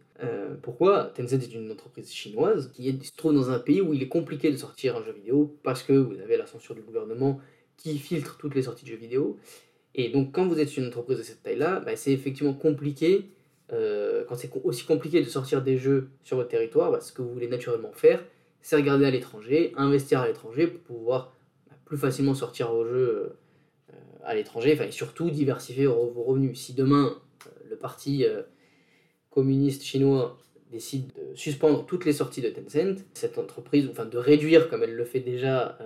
pourquoi? 0.63 1.13
Tencent 1.15 1.35
est 1.35 1.55
une 1.55 1.71
entreprise 1.71 2.13
chinoise 2.13 2.71
qui 2.73 2.93
se 3.03 3.17
trouve 3.17 3.35
dans 3.35 3.51
un 3.51 3.59
pays 3.59 3.81
où 3.81 3.95
il 3.95 4.03
est 4.03 4.09
compliqué 4.09 4.51
de 4.51 4.57
sortir 4.57 4.97
un 4.97 5.05
jeu 5.05 5.13
vidéo 5.13 5.57
parce 5.63 5.83
que 5.83 5.93
vous 5.93 6.19
avez 6.21 6.37
la 6.37 6.47
censure 6.47 6.75
du 6.75 6.83
gouvernement 6.83 7.41
qui 7.77 7.99
filtre 7.99 8.37
toutes 8.39 8.55
les 8.55 8.63
sorties 8.63 8.85
de 8.85 8.91
jeux 8.91 8.97
vidéo. 8.97 9.39
Et 9.95 10.11
donc, 10.11 10.33
quand 10.33 10.47
vous 10.47 10.61
êtes 10.61 10.77
une 10.77 10.87
entreprise 10.87 11.19
de 11.19 11.23
cette 11.23 11.43
taille-là, 11.43 11.81
bah, 11.81 11.97
c'est 11.97 12.13
effectivement 12.13 12.53
compliqué. 12.53 13.31
Euh, 13.73 14.25
quand 14.29 14.37
c'est 14.37 14.51
aussi 14.63 14.85
compliqué 14.85 15.21
de 15.21 15.29
sortir 15.29 15.63
des 15.63 15.79
jeux 15.79 16.11
sur 16.23 16.37
votre 16.37 16.51
territoire, 16.51 16.93
bah, 16.93 17.01
ce 17.01 17.13
que 17.13 17.23
vous 17.23 17.33
voulez 17.33 17.49
naturellement 17.49 17.93
faire, 17.93 18.23
c'est 18.61 18.77
regarder 18.77 19.07
à 19.07 19.11
l'étranger, 19.11 19.73
investir 19.77 20.21
à 20.21 20.29
l'étranger 20.29 20.67
pour 20.67 20.81
pouvoir 20.83 21.33
bah, 21.69 21.77
plus 21.87 21.97
facilement 21.97 22.35
sortir 22.35 22.71
vos 22.73 22.85
jeux 22.85 23.37
euh, 23.91 23.95
à 24.23 24.35
l'étranger, 24.35 24.79
et 24.81 24.91
surtout 24.91 25.31
diversifier 25.31 25.87
vos 25.87 26.23
revenus. 26.23 26.59
Si 26.61 26.75
demain, 26.75 27.17
euh, 27.47 27.51
le 27.71 27.77
parti 27.77 28.25
communiste 29.31 29.83
chinois 29.83 30.39
décide 30.71 31.13
de 31.15 31.35
suspendre 31.35 31.87
toutes 31.87 32.05
les 32.05 32.13
sorties 32.13 32.43
de 32.43 32.51
Tencent, 32.51 33.03
cette 33.15 33.39
entreprise, 33.39 33.89
enfin 33.91 34.05
de 34.05 34.19
réduire 34.19 34.69
comme 34.69 34.83
elle 34.83 34.95
le 34.95 35.05
fait 35.05 35.21
déjà 35.21 35.79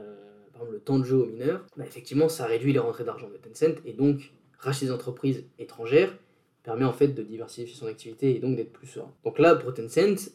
le 0.65 0.81
temps 0.81 0.99
de 0.99 1.05
jeu 1.05 1.17
aux 1.17 1.27
mineurs, 1.27 1.65
bah, 1.77 1.85
effectivement, 1.87 2.29
ça 2.29 2.47
réduit 2.47 2.73
les 2.73 2.79
rentrées 2.79 3.05
d'argent 3.05 3.29
de 3.29 3.37
Tencent 3.37 3.81
et 3.85 3.93
donc 3.93 4.33
racheter 4.59 4.87
des 4.87 4.93
entreprises 4.93 5.45
étrangères 5.59 6.17
permet 6.63 6.85
en 6.85 6.93
fait 6.93 7.09
de 7.09 7.23
diversifier 7.23 7.75
son 7.75 7.87
activité 7.87 8.37
et 8.37 8.39
donc 8.39 8.57
d'être 8.57 8.73
plus 8.73 8.87
serein. 8.87 9.13
Donc 9.25 9.39
là, 9.39 9.55
pour 9.55 9.73
Tencent, 9.73 10.31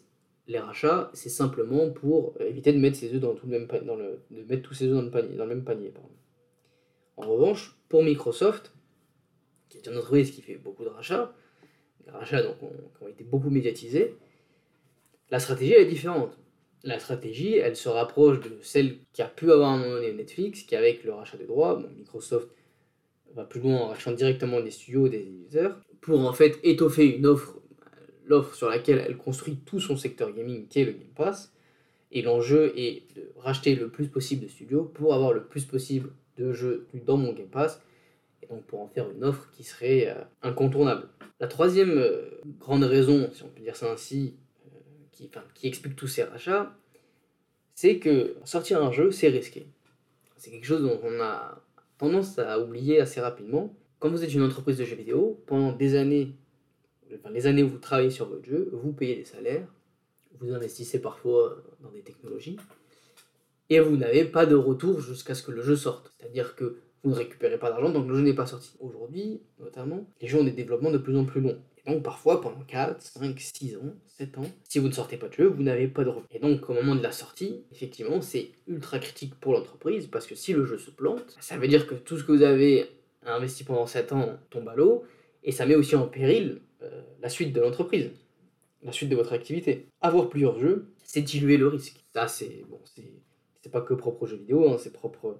les 0.48 0.60
rachats, 0.60 1.10
c'est 1.13 1.29
simplement 1.29 1.89
pour 1.89 2.36
éviter 2.39 2.72
de 2.72 2.77
mettre 2.77 2.98
ses 2.98 3.13
œufs 3.13 3.20
dans 3.20 3.34
tout 3.34 3.48
le 3.48 3.60
même 3.60 3.67
le, 3.72 4.20
de 4.32 4.44
mettre 4.44 4.63
tous 4.63 4.74
ses 4.74 4.86
œufs 4.86 4.96
dans 4.96 5.01
le 5.01 5.12
panier, 5.12 5.36
dans 5.36 5.46
le 5.46 5.55
même 5.55 5.63
panier. 5.63 5.91
En 7.17 7.27
revanche, 7.27 7.75
pour 7.89 8.03
Microsoft, 8.03 8.74
qui 9.70 9.77
est 9.77 9.88
une 9.88 9.98
entreprise 9.98 10.32
qui 10.32 10.41
fait 10.41 10.55
beaucoup 10.55 10.84
de 10.84 10.89
rachats, 10.89 11.34
rachats 12.08 12.44
donc, 12.44 12.58
qui 12.60 13.03
ont 13.03 13.08
été 13.08 13.24
beaucoup 13.24 13.50
médiatisés, 13.50 14.15
la 15.32 15.39
stratégie 15.39 15.74
elle 15.74 15.88
est 15.88 15.89
différente. 15.89 16.38
La 16.85 16.99
stratégie, 16.99 17.55
elle 17.55 17.75
se 17.75 17.89
rapproche 17.89 18.41
de 18.41 18.59
celle 18.61 18.99
qui 19.11 19.23
a 19.23 19.27
pu 19.27 19.51
avoir 19.51 19.71
un 19.71 19.79
moment 19.79 19.95
donné 19.95 20.13
Netflix, 20.13 20.61
qui 20.61 20.75
avec 20.75 21.03
le 21.03 21.13
rachat 21.13 21.35
des 21.35 21.47
droits, 21.47 21.83
Microsoft 21.97 22.49
va 23.33 23.43
plus 23.43 23.59
loin 23.59 23.77
en 23.77 23.87
rachetant 23.87 24.11
directement 24.11 24.61
des 24.61 24.69
studios, 24.69 25.09
des 25.09 25.21
éditeurs, 25.21 25.81
pour 25.99 26.19
en 26.19 26.31
fait 26.31 26.59
étoffer 26.61 27.07
une 27.07 27.25
offre, 27.25 27.59
l'offre 28.27 28.53
sur 28.53 28.69
laquelle 28.69 29.03
elle 29.05 29.17
construit 29.17 29.57
tout 29.65 29.79
son 29.79 29.97
secteur 29.97 30.31
gaming, 30.31 30.67
qui 30.67 30.79
est 30.79 30.85
le 30.85 30.91
Game 30.91 31.13
Pass. 31.15 31.51
Et 32.11 32.21
l'enjeu 32.21 32.71
est 32.77 33.15
de 33.15 33.31
racheter 33.37 33.75
le 33.75 33.89
plus 33.89 34.07
possible 34.07 34.43
de 34.43 34.47
studios 34.47 34.83
pour 34.83 35.15
avoir 35.15 35.33
le 35.33 35.43
plus 35.43 35.65
possible 35.65 36.11
de 36.37 36.53
jeux 36.53 36.87
dans 36.93 37.17
mon 37.17 37.33
Game 37.33 37.49
Pass, 37.49 37.81
et 38.43 38.45
donc 38.45 38.63
pour 38.65 38.79
en 38.79 38.87
faire 38.87 39.09
une 39.09 39.23
offre 39.23 39.49
qui 39.51 39.63
serait 39.63 40.09
euh, 40.09 40.21
incontournable. 40.43 41.09
La 41.39 41.47
troisième 41.47 41.97
euh, 41.97 42.29
grande 42.59 42.83
raison, 42.83 43.27
si 43.33 43.41
on 43.41 43.49
peut 43.49 43.63
dire 43.63 43.75
ça 43.75 43.91
ainsi, 43.91 44.35
qui, 45.15 45.29
qui 45.53 45.67
explique 45.67 45.95
tous 45.95 46.07
ces 46.07 46.24
rachats, 46.24 46.77
c'est 47.74 48.00
que 48.00 48.36
sortir 48.43 48.84
un 48.84 48.91
jeu, 48.91 49.12
c'est 49.12 49.29
risqué. 49.29 49.67
C'est 50.38 50.51
quelque 50.51 50.65
chose 50.65 50.81
dont 50.81 51.00
on 51.03 51.19
a 51.22 51.62
tendance 51.98 52.38
à 52.39 52.60
oublier 52.60 53.00
assez 53.00 53.19
rapidement. 53.19 53.74
Quand 54.00 54.10
vous 54.10 54.24
êtes 54.24 54.34
une 54.34 54.43
entreprise 54.43 54.77
de 54.77 54.86
jeux 54.86 54.95
vidéo, 54.95 55.41
pendant 55.48 55.72
des 55.72 55.95
années, 55.95 56.36
enfin, 57.13 57.31
les 57.31 57.48
années 57.48 57.63
où 57.63 57.69
vous 57.69 57.77
travaillez 57.77 58.12
sur 58.12 58.27
votre 58.27 58.45
jeu, 58.45 58.69
vous 58.74 58.91
payez 58.91 59.15
des 59.15 59.25
salaires, 59.25 59.67
vous 60.39 60.53
investissez 60.53 61.01
parfois 61.01 61.63
dans 61.81 61.89
des 61.89 62.01
technologies, 62.01 62.57
et 63.69 63.79
vous 63.79 63.98
n'avez 63.98 64.25
pas 64.25 64.45
de 64.45 64.55
retour 64.55 65.00
jusqu'à 65.00 65.34
ce 65.34 65.41
que 65.41 65.51
le 65.51 65.63
jeu 65.63 65.75
sorte. 65.75 66.13
C'est-à-dire 66.19 66.55
que 66.55 66.77
vous 67.03 67.12
ne 67.12 67.15
récupérez 67.15 67.57
pas 67.57 67.69
d'argent, 67.69 67.89
donc 67.89 68.07
le 68.07 68.15
jeu 68.15 68.22
n'est 68.22 68.34
pas 68.34 68.45
sorti. 68.45 68.75
Aujourd'hui, 68.79 69.41
notamment, 69.60 70.05
les 70.22 70.27
jeux 70.27 70.39
ont 70.39 70.43
des 70.43 70.51
développements 70.51 70.91
de 70.91 70.98
plus 70.98 71.17
en 71.17 71.25
plus 71.25 71.41
longs. 71.41 71.60
Donc 71.85 72.01
parfois, 72.01 72.41
pendant 72.41 72.61
4, 72.61 73.01
5, 73.01 73.39
6 73.39 73.75
ans, 73.77 73.93
7 74.07 74.37
ans, 74.39 74.45
si 74.67 74.79
vous 74.79 74.87
ne 74.87 74.93
sortez 74.93 75.17
pas 75.17 75.27
de 75.27 75.33
jeu, 75.33 75.47
vous 75.47 75.61
n'avez 75.61 75.87
pas 75.87 76.03
de 76.03 76.09
retour. 76.09 76.27
Et 76.31 76.39
donc 76.39 76.67
au 76.69 76.73
moment 76.73 76.95
de 76.95 77.03
la 77.03 77.11
sortie, 77.11 77.63
effectivement, 77.71 78.21
c'est 78.21 78.49
ultra 78.67 78.99
critique 78.99 79.35
pour 79.35 79.53
l'entreprise, 79.53 80.07
parce 80.07 80.25
que 80.25 80.35
si 80.35 80.53
le 80.53 80.65
jeu 80.65 80.77
se 80.77 80.89
plante, 80.89 81.37
ça 81.39 81.57
veut 81.57 81.67
dire 81.67 81.85
que 81.85 81.93
tout 81.93 82.17
ce 82.17 82.23
que 82.23 82.31
vous 82.31 82.41
avez 82.41 82.89
investi 83.25 83.63
pendant 83.63 83.85
7 83.85 84.13
ans 84.13 84.37
tombe 84.49 84.67
à 84.67 84.75
l'eau, 84.75 85.03
et 85.43 85.51
ça 85.51 85.65
met 85.65 85.75
aussi 85.75 85.95
en 85.95 86.07
péril 86.07 86.61
euh, 86.81 87.01
la 87.21 87.29
suite 87.29 87.53
de 87.53 87.61
l'entreprise, 87.61 88.09
la 88.81 88.91
suite 88.91 89.09
de 89.09 89.15
votre 89.15 89.33
activité. 89.33 89.85
Avoir 90.01 90.29
plusieurs 90.29 90.59
jeux, 90.59 90.87
c'est 91.03 91.21
diluer 91.21 91.57
le 91.57 91.67
risque. 91.67 92.03
Ça, 92.13 92.27
c'est 92.27 92.63
bon, 92.67 92.79
c'est 92.85 93.71
pas 93.71 93.81
que 93.81 93.93
propre 93.93 94.23
aux 94.23 94.27
jeux 94.27 94.37
vidéo, 94.37 94.69
hein, 94.69 94.77
c'est 94.79 94.93
propre 94.93 95.37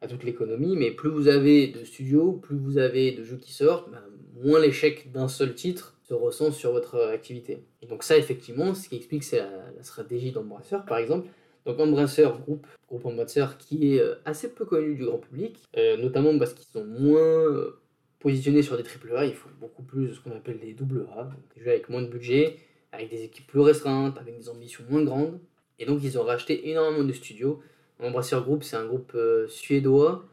à 0.00 0.06
toute 0.06 0.24
l'économie, 0.24 0.76
mais 0.76 0.90
plus 0.90 1.10
vous 1.10 1.28
avez 1.28 1.68
de 1.68 1.84
studios, 1.84 2.32
plus 2.32 2.56
vous 2.56 2.78
avez 2.78 3.12
de 3.12 3.24
jeux 3.24 3.36
qui 3.36 3.52
sortent, 3.52 3.90
bah, 3.90 4.04
moins 4.42 4.60
l'échec 4.60 5.10
d'un 5.10 5.28
seul 5.28 5.54
titre 5.54 5.98
se 6.02 6.14
ressent 6.14 6.52
sur 6.52 6.72
votre 6.72 7.00
activité. 7.00 7.64
Et 7.82 7.86
donc 7.86 8.02
ça, 8.02 8.16
effectivement, 8.16 8.74
ce 8.74 8.88
qui 8.88 8.96
explique, 8.96 9.24
c'est 9.24 9.38
la, 9.38 9.82
stratégie 9.82 10.32
d'Embrasseur, 10.32 10.84
par 10.84 10.98
exemple. 10.98 11.28
Donc 11.66 11.78
Embrasseur, 11.80 12.40
groupe, 12.40 12.66
groupe 12.88 13.04
Embrasseur, 13.06 13.58
qui 13.58 13.94
est 13.94 14.00
euh, 14.00 14.14
assez 14.24 14.52
peu 14.54 14.64
connu 14.64 14.94
du 14.94 15.04
grand 15.04 15.18
public, 15.18 15.58
euh, 15.76 15.96
notamment 15.98 16.36
parce 16.38 16.54
qu'ils 16.54 16.66
sont 16.66 16.84
moins 16.84 17.20
euh, 17.20 17.80
positionnés 18.20 18.62
sur 18.62 18.76
des 18.76 18.84
AAA, 18.84 19.26
ils 19.26 19.34
font 19.34 19.50
beaucoup 19.60 19.82
plus 19.82 20.08
de 20.08 20.14
ce 20.14 20.20
qu'on 20.20 20.32
appelle 20.32 20.58
des 20.58 20.74
AA, 20.74 21.30
des 21.54 21.62
jeux 21.62 21.70
avec 21.70 21.88
moins 21.90 22.02
de 22.02 22.08
budget, 22.08 22.56
avec 22.92 23.10
des 23.10 23.24
équipes 23.24 23.46
plus 23.46 23.60
restreintes, 23.60 24.16
avec 24.18 24.38
des 24.38 24.48
ambitions 24.48 24.84
moins 24.88 25.02
grandes. 25.02 25.38
Et 25.78 25.84
donc 25.84 26.00
ils 26.02 26.18
ont 26.18 26.24
racheté 26.24 26.70
énormément 26.70 27.04
de 27.04 27.12
studios 27.12 27.60
Embrasseur 28.02 28.44
Group, 28.44 28.62
c'est 28.62 28.76
un 28.76 28.86
groupe 28.86 29.12
euh, 29.14 29.48
suédois 29.48 30.24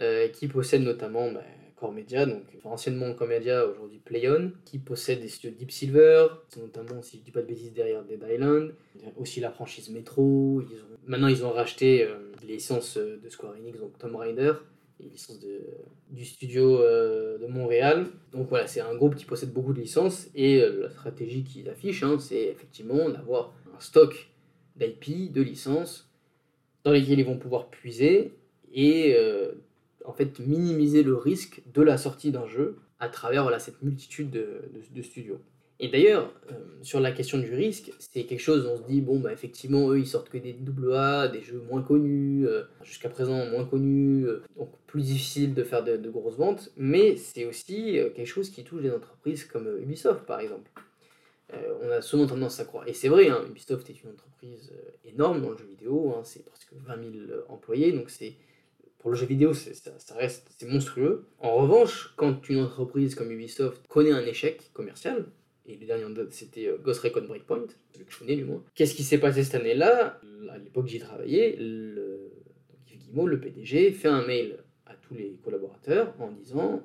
euh, 0.00 0.28
qui 0.28 0.48
possède 0.48 0.82
notamment 0.82 1.30
bah, 1.30 1.44
Core 1.76 1.92
Media, 1.92 2.26
donc 2.26 2.42
anciennement 2.64 3.12
Core 3.14 3.28
Media, 3.28 3.66
aujourd'hui 3.66 4.00
PlayOn, 4.04 4.52
qui 4.64 4.78
possède 4.78 5.20
des 5.20 5.28
studios 5.28 5.56
Deep 5.56 5.70
Silver, 5.70 6.26
notamment, 6.56 7.02
si 7.02 7.18
je 7.18 7.22
dis 7.22 7.30
pas 7.30 7.42
de 7.42 7.46
bêtises, 7.46 7.72
derrière 7.72 8.02
Dead 8.02 8.24
Island, 8.28 8.74
aussi 9.16 9.40
la 9.40 9.50
franchise 9.50 9.90
Metro. 9.90 10.62
Maintenant, 11.06 11.28
ils 11.28 11.44
ont 11.44 11.52
racheté 11.52 12.02
euh, 12.02 12.16
les 12.42 12.54
licences 12.54 12.96
de 12.96 13.28
Square 13.28 13.54
Enix, 13.54 13.78
donc 13.78 13.96
Tomb 13.98 14.16
Raider, 14.16 14.54
les 14.98 15.08
licences 15.08 15.38
du 16.10 16.24
studio 16.24 16.78
de 16.78 17.46
Montréal. 17.46 18.06
Donc 18.32 18.48
voilà, 18.48 18.66
c'est 18.66 18.80
un 18.80 18.94
groupe 18.94 19.14
qui 19.14 19.26
possède 19.26 19.52
beaucoup 19.52 19.74
de 19.74 19.80
licences 19.80 20.28
et 20.34 20.60
la 20.60 20.88
stratégie 20.88 21.44
qu'ils 21.44 21.68
affichent, 21.68 22.02
hein, 22.02 22.18
c'est 22.18 22.44
effectivement 22.44 23.10
d'avoir 23.10 23.52
un 23.76 23.80
stock 23.80 24.30
d'IP, 24.76 25.32
de 25.32 25.42
licences 25.42 26.05
dans 26.86 26.92
lesquels 26.92 27.18
ils 27.18 27.26
vont 27.26 27.36
pouvoir 27.36 27.68
puiser 27.68 28.32
et 28.72 29.16
euh, 29.18 29.50
en 30.04 30.12
fait 30.12 30.38
minimiser 30.38 31.02
le 31.02 31.16
risque 31.16 31.60
de 31.74 31.82
la 31.82 31.98
sortie 31.98 32.30
d'un 32.30 32.46
jeu 32.46 32.76
à 33.00 33.08
travers 33.08 33.60
cette 33.60 33.82
multitude 33.82 34.30
de, 34.30 35.02
studios. 35.02 35.40
Et 35.80 35.88
d'ailleurs, 35.88 36.32
euh, 36.50 36.54
sur 36.82 37.00
la 37.00 37.10
question 37.10 37.38
du 37.38 37.52
risque, 37.52 37.90
c'est 37.98 38.22
quelque 38.22 38.40
chose, 38.40 38.66
on 38.66 38.78
se 38.78 38.88
dit, 38.88 39.00
bon, 39.00 39.18
bah 39.18 39.32
effectivement, 39.32 39.90
eux, 39.90 39.98
ils 39.98 40.06
sortent 40.06 40.30
que 40.30 40.38
des 40.38 40.56
AA, 40.94 41.28
des 41.28 41.42
jeux 41.42 41.60
moins 41.68 41.82
connus, 41.82 42.46
euh, 42.46 42.62
jusqu'à 42.84 43.10
présent 43.10 43.44
moins 43.50 43.64
connus, 43.64 44.24
donc 44.56 44.70
plus 44.86 45.02
difficile 45.02 45.54
de 45.54 45.64
faire 45.64 45.82
de 45.82 46.08
grosses 46.08 46.38
ventes, 46.38 46.70
mais 46.76 47.16
c'est 47.16 47.46
aussi 47.46 47.98
quelque 48.14 48.24
chose 48.24 48.48
qui 48.48 48.62
touche 48.62 48.82
des 48.82 48.92
entreprises 48.92 49.44
comme 49.44 49.68
Ubisoft, 49.82 50.24
par 50.24 50.38
exemple. 50.38 50.70
Euh, 51.54 51.78
on 51.82 51.90
a 51.90 52.02
souvent 52.02 52.26
tendance 52.26 52.58
à 52.58 52.64
croire. 52.64 52.88
Et 52.88 52.92
c'est 52.92 53.08
vrai, 53.08 53.28
hein, 53.28 53.44
Ubisoft 53.48 53.88
est 53.88 54.02
une 54.02 54.10
entreprise 54.10 54.72
euh, 54.72 55.08
énorme 55.08 55.42
dans 55.42 55.50
le 55.50 55.56
jeu 55.56 55.66
vidéo, 55.66 56.12
hein, 56.16 56.22
c'est 56.24 56.44
presque 56.44 56.72
20 56.72 56.96
000 56.96 57.14
euh, 57.30 57.44
employés, 57.48 57.92
donc 57.92 58.10
c'est 58.10 58.34
pour 58.98 59.10
le 59.10 59.16
jeu 59.16 59.26
vidéo, 59.26 59.54
ça, 59.54 60.14
reste 60.16 60.50
c'est 60.58 60.66
monstrueux. 60.66 61.24
En 61.38 61.54
revanche, 61.54 62.12
quand 62.16 62.48
une 62.48 62.64
entreprise 62.64 63.14
comme 63.14 63.30
Ubisoft 63.30 63.86
connaît 63.86 64.10
un 64.10 64.26
échec 64.26 64.72
commercial, 64.72 65.26
et 65.66 65.76
le 65.76 65.86
dernier 65.86 66.04
en 66.04 66.10
date 66.10 66.32
c'était 66.32 66.68
Ghost 66.82 67.02
Recon 67.02 67.22
Breakpoint, 67.22 67.66
celui 67.92 68.06
que 68.06 68.12
je 68.12 68.18
connais 68.18 68.36
du 68.36 68.44
moins, 68.44 68.64
qu'est-ce 68.74 68.94
qui 68.94 69.04
s'est 69.04 69.18
passé 69.18 69.44
cette 69.44 69.60
année-là? 69.60 70.20
À 70.50 70.58
l'époque 70.58 70.88
j'y 70.88 70.98
travaillais, 70.98 71.54
le, 71.60 72.32
Yves 72.90 73.24
le 73.24 73.38
PDG, 73.40 73.92
fait 73.92 74.08
un 74.08 74.26
mail 74.26 74.58
à 74.86 74.94
tous 74.94 75.14
les 75.14 75.36
collaborateurs 75.44 76.12
en 76.18 76.32
disant 76.32 76.82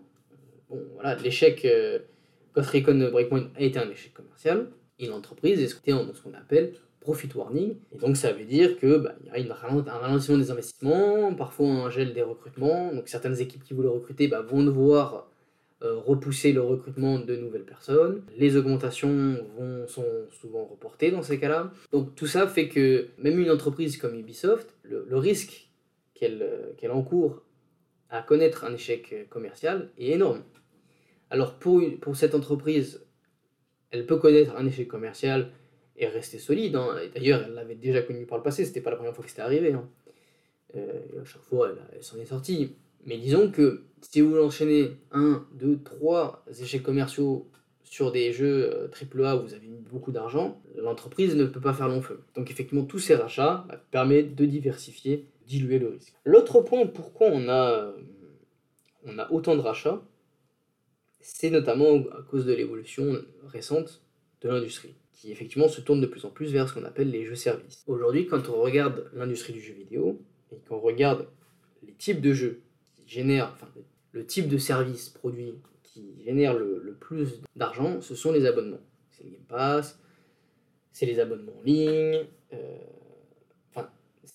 bon 0.69 0.79
voilà, 0.93 1.15
l'échec. 1.15 1.65
Ghost 2.53 2.69
Recon 2.69 3.09
Breakpoint 3.11 3.49
a 3.55 3.61
été 3.61 3.79
un 3.79 3.89
échec 3.89 4.13
commercial 4.13 4.69
et 4.99 5.07
l'entreprise 5.07 5.59
est 5.59 5.91
dans 5.91 6.13
ce 6.13 6.21
qu'on 6.21 6.33
appelle 6.33 6.73
profit 7.01 7.29
warning. 7.35 7.75
Et 7.91 7.97
donc 7.97 8.15
ça 8.15 8.31
veut 8.31 8.45
dire 8.45 8.79
que 8.79 8.97
bah, 8.97 9.15
y 9.35 9.49
a 9.49 9.53
un 9.53 9.97
ralentissement 9.97 10.37
des 10.37 10.51
investissements, 10.51 11.33
parfois 11.33 11.67
un 11.67 11.89
gel 11.89 12.13
des 12.13 12.21
recrutements. 12.21 12.93
Donc 12.93 13.09
certaines 13.09 13.39
équipes 13.41 13.63
qui 13.63 13.73
voulaient 13.73 13.89
recruter 13.89 14.27
bah, 14.27 14.41
vont 14.41 14.63
devoir 14.63 15.27
euh, 15.83 15.97
repousser 15.97 16.53
le 16.53 16.61
recrutement 16.61 17.19
de 17.19 17.35
nouvelles 17.35 17.65
personnes. 17.65 18.21
Les 18.37 18.55
augmentations 18.55 19.37
sont 19.87 20.05
souvent 20.29 20.63
reportées 20.65 21.11
dans 21.11 21.23
ces 21.23 21.39
cas-là. 21.39 21.73
Donc 21.91 22.15
tout 22.15 22.27
ça 22.27 22.47
fait 22.47 22.69
que 22.69 23.07
même 23.17 23.39
une 23.39 23.49
entreprise 23.49 23.97
comme 23.97 24.17
Ubisoft, 24.17 24.75
le, 24.83 25.17
risque 25.17 25.69
qu'elle 26.13 26.47
qu'elle 26.77 26.91
encourt 26.91 27.41
à 28.11 28.21
connaître 28.21 28.63
un 28.63 28.73
échec 28.73 29.27
commercial 29.29 29.89
est 29.97 30.09
énorme. 30.09 30.43
Alors 31.31 31.55
pour, 31.55 31.81
pour 32.01 32.15
cette 32.15 32.35
entreprise, 32.35 33.03
elle 33.89 34.05
peut 34.05 34.17
connaître 34.17 34.55
un 34.55 34.67
échec 34.67 34.87
commercial 34.87 35.51
et 35.95 36.07
rester 36.07 36.37
solide. 36.37 36.75
Hein. 36.75 36.97
D'ailleurs, 37.15 37.43
elle 37.47 37.53
l'avait 37.53 37.75
déjà 37.75 38.01
connu 38.01 38.25
par 38.25 38.37
le 38.37 38.43
passé, 38.43 38.65
c'était 38.65 38.81
pas 38.81 38.91
la 38.91 38.97
première 38.97 39.15
fois 39.15 39.23
que 39.23 39.29
c'était 39.29 39.41
arrivé. 39.41 39.73
Hein. 39.73 39.89
Euh, 40.75 41.21
à 41.21 41.25
chaque 41.25 41.41
fois, 41.43 41.69
elle, 41.93 42.03
s'en 42.03 42.17
est 42.19 42.25
sortie. 42.25 42.75
Mais 43.05 43.17
disons 43.17 43.49
que 43.49 43.83
si 44.01 44.21
vous 44.21 44.37
enchaînez 44.37 44.91
un, 45.11 45.47
deux, 45.53 45.79
trois 45.83 46.45
échecs 46.61 46.83
commerciaux 46.83 47.49
sur 47.83 48.11
des 48.11 48.31
jeux 48.33 48.89
AAA 48.91 49.35
euh, 49.35 49.39
où 49.39 49.47
vous 49.47 49.53
avez 49.53 49.67
mis 49.67 49.81
beaucoup 49.81 50.11
d'argent, 50.11 50.61
l'entreprise 50.75 51.35
ne 51.35 51.45
peut 51.45 51.61
pas 51.61 51.73
faire 51.73 51.87
long 51.87 52.01
feu. 52.01 52.21
Donc 52.35 52.51
effectivement, 52.51 52.83
tous 52.83 52.99
ces 52.99 53.15
rachats 53.15 53.65
bah, 53.69 53.81
permettent 53.91 54.35
de 54.35 54.45
diversifier, 54.45 55.27
diluer 55.47 55.79
le 55.79 55.89
risque. 55.89 56.13
L'autre 56.25 56.61
point, 56.61 56.85
pourquoi 56.85 57.27
on 57.27 57.47
a, 57.47 57.93
on 59.05 59.17
a 59.17 59.31
autant 59.31 59.55
de 59.55 59.61
rachats, 59.61 60.01
c'est 61.21 61.49
notamment 61.49 61.97
à 62.17 62.21
cause 62.29 62.45
de 62.45 62.53
l'évolution 62.53 63.21
récente 63.47 64.01
de 64.41 64.49
l'industrie, 64.49 64.95
qui 65.13 65.31
effectivement 65.31 65.69
se 65.69 65.81
tourne 65.81 66.01
de 66.01 66.07
plus 66.07 66.25
en 66.25 66.29
plus 66.29 66.51
vers 66.51 66.67
ce 66.67 66.73
qu'on 66.73 66.83
appelle 66.83 67.11
les 67.11 67.25
jeux-services. 67.25 67.83
Aujourd'hui, 67.87 68.27
quand 68.27 68.49
on 68.49 68.61
regarde 68.61 69.09
l'industrie 69.13 69.53
du 69.53 69.61
jeu 69.61 69.73
vidéo, 69.73 70.21
et 70.51 70.57
qu'on 70.67 70.79
regarde 70.79 71.27
les 71.85 71.93
types 71.93 72.21
de 72.21 72.33
jeux 72.33 72.61
qui 72.95 73.07
génèrent, 73.07 73.51
enfin, 73.53 73.67
le 74.11 74.25
type 74.25 74.47
de 74.47 74.57
service 74.57 75.09
produit 75.09 75.53
qui 75.83 76.21
génère 76.23 76.53
le, 76.53 76.97
plus 76.99 77.41
d'argent, 77.55 78.01
ce 78.01 78.15
sont 78.15 78.31
les 78.31 78.45
abonnements. 78.45 78.81
C'est 79.11 79.23
le 79.23 79.31
Game 79.31 79.43
Pass, 79.47 79.99
c'est 80.91 81.05
les 81.05 81.19
abonnements 81.19 81.57
en 81.59 81.63
ligne, 81.63 82.25
euh, 82.53 82.77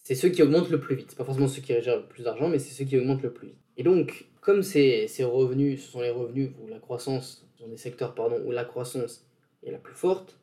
c'est 0.06 0.14
ceux 0.14 0.28
qui 0.28 0.40
augmentent 0.40 0.70
le 0.70 0.78
plus 0.78 0.94
vite. 0.94 1.06
C'est 1.10 1.18
pas 1.18 1.25
forcément 1.25 1.48
ceux 1.48 1.60
qui 1.60 1.72
génèrent 1.72 1.96
le 1.96 2.06
plus 2.06 2.22
d'argent, 2.22 2.48
mais 2.48 2.60
c'est 2.60 2.72
ceux 2.72 2.84
qui 2.84 2.96
augmentent 2.96 3.25
le 3.25 3.32
plus 3.32 3.48
vite. 3.48 3.58
Et 3.76 3.82
donc, 3.82 4.26
comme 4.40 4.62
ces, 4.62 5.08
revenus, 5.25 5.84
ce 5.84 5.90
sont 5.90 6.00
les 6.00 6.10
revenus 6.10 6.50
où 6.62 6.68
la 6.68 6.78
croissance, 6.78 7.44
ce 7.56 7.64
sont 7.64 7.68
des 7.68 7.76
secteurs 7.76 8.14
pardon, 8.14 8.40
où 8.46 8.52
la 8.52 8.64
croissance 8.64 9.26
est 9.64 9.72
la 9.72 9.78
plus 9.78 9.96
forte, 9.96 10.38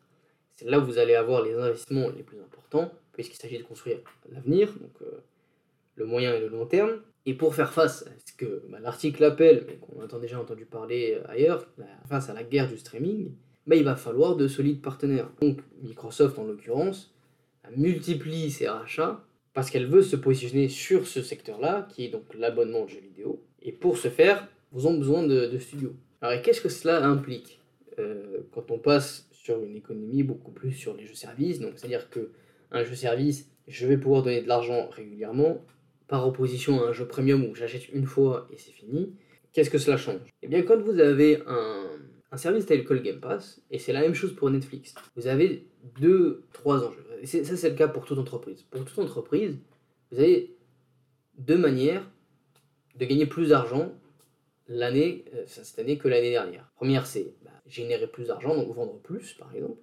c'est 0.58 0.65
là 0.65 0.79
où 0.79 0.84
vous 0.84 0.98
allez 0.98 1.15
avoir 1.15 1.41
les 1.41 1.53
investissements 1.53 2.10
les 2.10 2.24
plus 2.24 2.41
importants, 2.41 2.91
puisqu'il 3.13 3.38
s'agit 3.38 3.58
de 3.58 3.63
construire 3.63 4.00
l'avenir, 4.29 4.67
donc 4.67 5.01
euh, 5.01 5.24
le 5.96 6.05
moyen 6.08 6.36
et 6.36 6.41
le 6.41 6.50
long 6.50 6.65
terme. 6.65 7.00
Et 7.25 7.34
pour 7.34 7.55
faire 7.55 7.72
face 7.72 8.05
à 8.05 8.12
ce 8.25 8.34
que 8.34 8.65
bah, 8.67 8.79
l'article 8.82 9.24
appelle, 9.24 9.63
mais 9.65 9.77
qu'on 9.77 10.01
a 10.01 10.20
déjà 10.20 10.41
entendu 10.41 10.65
parler 10.65 11.22
ailleurs, 11.29 11.67
bah, 11.77 11.86
face 12.10 12.29
à 12.29 12.34
la 12.34 12.43
guerre 12.43 12.67
du 12.67 12.77
streaming, 12.77 13.32
bah, 13.65 13.77
il 13.77 13.86
va 13.86 13.96
falloir 13.96 14.36
de 14.36 14.50
solides 14.50 14.82
partenaires. 14.82 15.29
Donc 15.39 15.60
Microsoft 15.82 16.38
en 16.38 16.43
l'occurrence 16.43 17.15
multiplie 17.77 18.51
ses 18.51 18.67
rachats 18.67 19.24
parce 19.54 19.70
qu'elle 19.70 19.88
veut 19.88 20.02
se 20.02 20.16
positionner 20.16 20.68
sur 20.68 21.08
ce 21.08 21.22
secteur-là, 21.22 21.88
qui 21.90 22.06
est 22.06 22.10
donc 22.10 22.24
l'abonnement 22.34 22.86
de 22.86 22.90
jeux 22.90 23.02
vidéo. 23.02 23.42
Et 23.62 23.72
pour 23.72 23.98
ce 23.98 24.10
faire, 24.10 24.48
vous 24.72 24.88
avez 24.88 24.98
besoin 24.98 25.24
de, 25.24 25.58
studios. 25.60 25.96
Alors 26.22 26.42
qu'est-ce 26.42 26.62
que 26.62 26.70
cela 26.70 27.06
implique? 27.06 27.60
Euh, 28.00 28.40
quand 28.52 28.72
on 28.72 28.80
passe 28.80 29.28
sur 29.32 29.62
une 29.64 29.76
économie 29.76 30.24
beaucoup 30.24 30.52
plus 30.52 30.72
sur 30.72 30.96
les 30.96 31.06
jeux-services 31.06 31.60
Donc 31.60 31.74
c'est-à-dire 31.76 32.10
que 32.10 32.32
un 32.72 32.84
jeu-service, 32.84 33.52
je 33.68 33.86
vais 33.86 33.98
pouvoir 33.98 34.24
donner 34.24 34.42
de 34.42 34.48
l'argent 34.48 34.90
régulièrement, 34.90 35.64
par 36.08 36.28
opposition 36.28 36.84
à 36.84 36.90
un 36.90 36.94
jeu 36.94 37.08
premium 37.08 37.46
où 37.46 37.54
j'achète 37.54 37.90
une 37.90 38.06
fois 38.06 38.48
et 38.52 38.58
c'est 38.58 38.72
fini. 38.72 39.14
Qu'est-ce 39.52 39.70
que 39.70 39.78
cela 39.78 39.98
change? 39.98 40.22
Eh 40.42 40.48
bien 40.48 40.64
quand 40.64 40.80
vous 40.82 41.00
avez 41.00 41.44
un 41.46 42.38
service 42.38 42.66
tel 42.66 42.84
que 42.84 42.96
le 42.96 43.02
Game 43.02 43.20
Pass, 43.20 43.62
et 43.70 43.78
c'est 43.78 43.94
la 43.94 44.02
même 44.02 44.16
chose 44.16 44.34
pour 44.34 44.50
Netflix. 44.50 44.96
Vous 45.16 45.28
avez 45.28 45.68
deux, 46.00 46.42
trois 46.52 46.84
enjeux. 46.84 47.06
Ça, 47.24 47.58
c'est 47.58 47.70
le 47.70 47.75
cas 47.75 47.88
pour 47.88 48.06
toute 48.06 48.18
entreprise. 48.18 48.63
Pour 48.63 48.84
toute 48.84 49.00
entreprise, 49.00 49.58
vous 50.12 50.20
avez 50.20 50.56
deux 51.38 51.58
manières 51.58 52.10
de 52.96 53.06
gagner 53.06 53.25
plus 53.25 53.50
d'argent 53.50 53.92
l'année, 54.68 55.25
euh, 55.34 55.44
cette 55.48 55.80
année 55.80 55.98
que 55.98 56.08
l'année 56.08 56.32
dernière. 56.32 56.72
Première, 56.75 57.06
c'est 57.06 57.34
bah, 57.44 57.51
générer 57.68 58.08
plus 58.08 58.27
d'argent, 58.27 58.56
donc 58.56 58.74
vendre 58.74 59.00
plus, 59.00 59.34
par 59.34 59.53
exemple. 59.56 59.80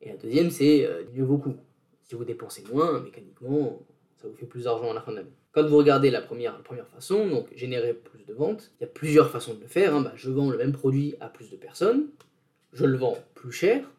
Et 0.00 0.08
la 0.08 0.16
deuxième, 0.16 0.50
c'est 0.50 0.86
euh, 0.86 1.04
mieux 1.12 1.24
vos 1.24 1.38
coûts. 1.38 1.56
Si 2.04 2.14
vous 2.14 2.24
dépensez 2.24 2.64
moins, 2.72 3.00
mécaniquement, 3.00 3.86
ça 4.16 4.28
vous 4.28 4.34
fait 4.34 4.46
plus 4.46 4.64
d'argent 4.64 4.90
à 4.90 4.94
la 4.94 5.00
fin 5.00 5.12
de 5.12 5.18
l'année. 5.18 5.32
Quand 5.52 5.66
vous 5.66 5.76
regardez 5.76 6.10
la 6.10 6.22
première, 6.22 6.62
première 6.62 6.88
façon, 6.88 7.26
donc 7.26 7.48
générer 7.56 7.92
plus 7.92 8.24
de 8.24 8.32
ventes, 8.32 8.70
il 8.78 8.82
y 8.82 8.84
a 8.84 8.88
plusieurs 8.88 9.30
façons 9.30 9.54
de 9.54 9.60
le 9.60 9.66
faire. 9.66 9.94
Hein. 9.94 10.02
Bah, 10.02 10.12
je 10.14 10.30
vends 10.30 10.50
le 10.50 10.56
même 10.56 10.72
produit 10.72 11.16
à 11.20 11.28
plus 11.28 11.50
de 11.50 11.56
personnes, 11.56 12.08
je 12.72 12.84
le 12.84 12.96
vends 12.96 13.18
plus 13.34 13.52
cher, 13.52 13.90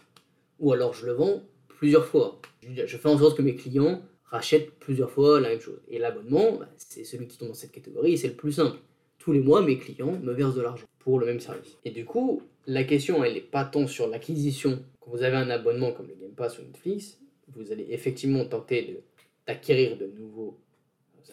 ou 0.62 0.72
alors 0.72 0.94
je 0.94 1.06
le 1.06 1.12
vends 1.12 1.44
plusieurs 1.68 2.06
fois. 2.06 2.39
Je 2.62 2.98
fais 2.98 3.10
en 3.10 3.18
sorte 3.18 3.36
que 3.36 3.41
mes 3.41 3.56
clients 3.56 4.01
rachètent 4.24 4.72
plusieurs 4.80 5.12
fois 5.12 5.41
la 5.41 5.50
même 5.50 5.60
chose. 5.60 5.82
Et 5.89 6.00
l'abonnement, 6.00 6.53
bah, 6.53 6.70
c'est 6.77 7.03
celui 7.03 7.27
qui 7.27 7.38
tombe 7.38 7.50
dans 7.50 7.53
cette 7.53 7.72
catégorie, 7.72 8.18
c'est 8.18 8.30
le 8.30 8.36
plus 8.36 8.53
simple. 8.53 8.77
Tous 9.18 9.34
les 9.34 9.41
mois, 9.41 9.62
mes 9.62 9.77
clients 9.77 10.18
me 10.22 10.32
versent 10.32 10.56
de 10.56 10.62
l'argent 10.62 10.86
pour 11.00 11.20
le 11.20 11.25
même 11.25 11.39
service. 11.39 11.77
Et 11.84 11.91
du 11.91 12.06
coup, 12.06 12.44
la 12.68 12.84
question, 12.84 13.24
elle 13.24 13.34
n'est 13.34 13.41
pas 13.41 13.65
tant 13.65 13.88
sur 13.88 14.08
l'acquisition. 14.08 14.84
Quand 15.00 15.12
vous 15.12 15.24
avez 15.24 15.36
un 15.36 15.50
abonnement 15.50 15.91
comme 15.91 16.08
le 16.08 16.15
Game 16.15 16.32
Pass 16.32 16.60
ou 16.60 16.62
Netflix, 16.62 17.20
vous 17.56 17.72
allez 17.72 17.88
effectivement 17.89 18.46
tenter 18.46 19.03
d'acquérir 19.46 19.98
de 19.98 20.08
nouveaux 20.18 20.58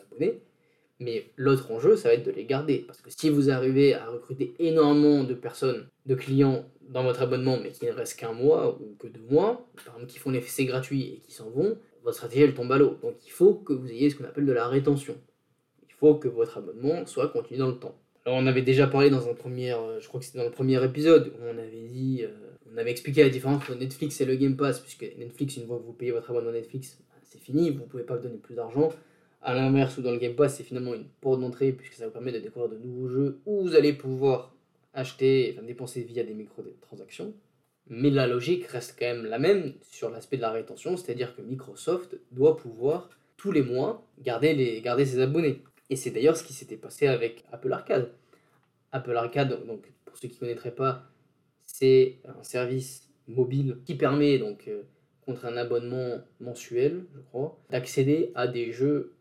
abonnés. 0.00 0.40
Mais 1.00 1.30
l'autre 1.36 1.70
enjeu, 1.70 1.96
ça 1.96 2.08
va 2.08 2.14
être 2.14 2.26
de 2.26 2.32
les 2.32 2.44
garder. 2.44 2.78
Parce 2.86 3.00
que 3.00 3.10
si 3.10 3.30
vous 3.30 3.50
arrivez 3.50 3.94
à 3.94 4.06
recruter 4.08 4.54
énormément 4.58 5.22
de 5.22 5.34
personnes, 5.34 5.86
de 6.06 6.14
clients 6.14 6.64
dans 6.88 7.04
votre 7.04 7.22
abonnement, 7.22 7.58
mais 7.62 7.70
qui 7.70 7.86
ne 7.86 7.92
reste 7.92 8.18
qu'un 8.18 8.32
mois 8.32 8.78
ou 8.80 8.96
que 8.98 9.06
deux 9.06 9.22
mois, 9.30 9.68
par 9.84 9.94
exemple 9.94 10.06
qui 10.10 10.18
font 10.18 10.30
l'effet 10.30 10.64
gratuit 10.64 11.02
et 11.02 11.18
qui 11.18 11.32
s'en 11.32 11.50
vont, 11.50 11.76
votre 12.02 12.16
stratégie 12.16 12.42
elle 12.42 12.54
tombe 12.54 12.72
à 12.72 12.78
l'eau. 12.78 12.98
Donc 13.02 13.14
il 13.26 13.30
faut 13.30 13.54
que 13.54 13.72
vous 13.72 13.88
ayez 13.90 14.10
ce 14.10 14.16
qu'on 14.16 14.24
appelle 14.24 14.46
de 14.46 14.52
la 14.52 14.66
rétention. 14.66 15.14
Il 15.88 15.92
faut 15.94 16.14
que 16.14 16.28
votre 16.28 16.58
abonnement 16.58 17.06
soit 17.06 17.28
continu 17.28 17.58
dans 17.58 17.68
le 17.68 17.78
temps. 17.78 17.94
Alors 18.24 18.38
on 18.38 18.46
avait 18.46 18.62
déjà 18.62 18.86
parlé 18.86 19.10
dans 19.10 19.28
un 19.28 19.34
premier, 19.34 19.72
euh, 19.72 20.00
je 20.00 20.08
crois 20.08 20.20
que 20.20 20.26
c'était 20.26 20.38
dans 20.38 20.44
le 20.44 20.50
premier 20.50 20.82
épisode, 20.84 21.28
où 21.28 21.44
on 21.44 21.58
avait 21.58 21.88
dit, 21.88 22.24
euh, 22.24 22.28
on 22.72 22.76
avait 22.76 22.90
expliqué 22.90 23.22
la 23.22 23.30
différence 23.30 23.62
entre 23.62 23.74
Netflix 23.74 24.20
et 24.20 24.24
le 24.24 24.36
Game 24.36 24.56
Pass, 24.56 24.80
puisque 24.80 25.06
Netflix, 25.18 25.56
une 25.56 25.66
fois 25.66 25.78
que 25.78 25.84
vous 25.84 25.92
payez 25.92 26.12
votre 26.12 26.30
abonnement 26.30 26.52
Netflix, 26.52 26.98
bah, 27.08 27.16
c'est 27.22 27.40
fini, 27.40 27.70
vous 27.70 27.80
ne 27.80 27.86
pouvez 27.86 28.02
pas 28.02 28.18
donner 28.18 28.36
plus 28.36 28.54
d'argent. 28.54 28.92
À 29.40 29.54
l'inverse, 29.54 29.96
ou 29.98 30.02
dans 30.02 30.10
le 30.10 30.18
Game 30.18 30.34
Pass, 30.34 30.56
c'est 30.56 30.64
finalement 30.64 30.94
une 30.94 31.06
porte 31.20 31.40
d'entrée 31.40 31.72
puisque 31.72 31.94
ça 31.94 32.06
vous 32.06 32.12
permet 32.12 32.32
de 32.32 32.38
découvrir 32.38 32.70
de 32.70 32.76
nouveaux 32.76 33.08
jeux 33.08 33.40
où 33.46 33.62
vous 33.62 33.74
allez 33.76 33.92
pouvoir 33.92 34.54
acheter, 34.94 35.54
enfin 35.54 35.64
dépenser 35.64 36.02
via 36.02 36.24
des 36.24 36.34
microtransactions. 36.34 37.34
Mais 37.88 38.10
la 38.10 38.26
logique 38.26 38.66
reste 38.66 38.96
quand 38.98 39.06
même 39.06 39.24
la 39.24 39.38
même 39.38 39.74
sur 39.82 40.10
l'aspect 40.10 40.36
de 40.36 40.42
la 40.42 40.50
rétention, 40.50 40.96
c'est-à-dire 40.96 41.34
que 41.34 41.42
Microsoft 41.42 42.18
doit 42.32 42.56
pouvoir 42.56 43.08
tous 43.36 43.52
les 43.52 43.62
mois 43.62 44.06
garder, 44.18 44.54
les, 44.54 44.80
garder 44.82 45.06
ses 45.06 45.20
abonnés. 45.20 45.62
Et 45.88 45.96
c'est 45.96 46.10
d'ailleurs 46.10 46.36
ce 46.36 46.44
qui 46.44 46.52
s'était 46.52 46.76
passé 46.76 47.06
avec 47.06 47.44
Apple 47.52 47.72
Arcade. 47.72 48.12
Apple 48.92 49.16
Arcade, 49.16 49.66
donc 49.66 49.90
pour 50.04 50.18
ceux 50.18 50.28
qui 50.28 50.34
ne 50.34 50.40
connaîtraient 50.40 50.74
pas, 50.74 51.04
c'est 51.64 52.18
un 52.24 52.42
service 52.42 53.08
mobile 53.26 53.78
qui 53.84 53.94
permet 53.94 54.38
donc 54.38 54.68
euh, 54.68 54.82
contre 55.24 55.46
un 55.46 55.56
abonnement 55.56 56.18
mensuel, 56.40 57.04
je 57.14 57.20
crois, 57.20 57.58
d'accéder 57.70 58.32
à 58.34 58.48
des 58.48 58.72
jeux 58.72 59.14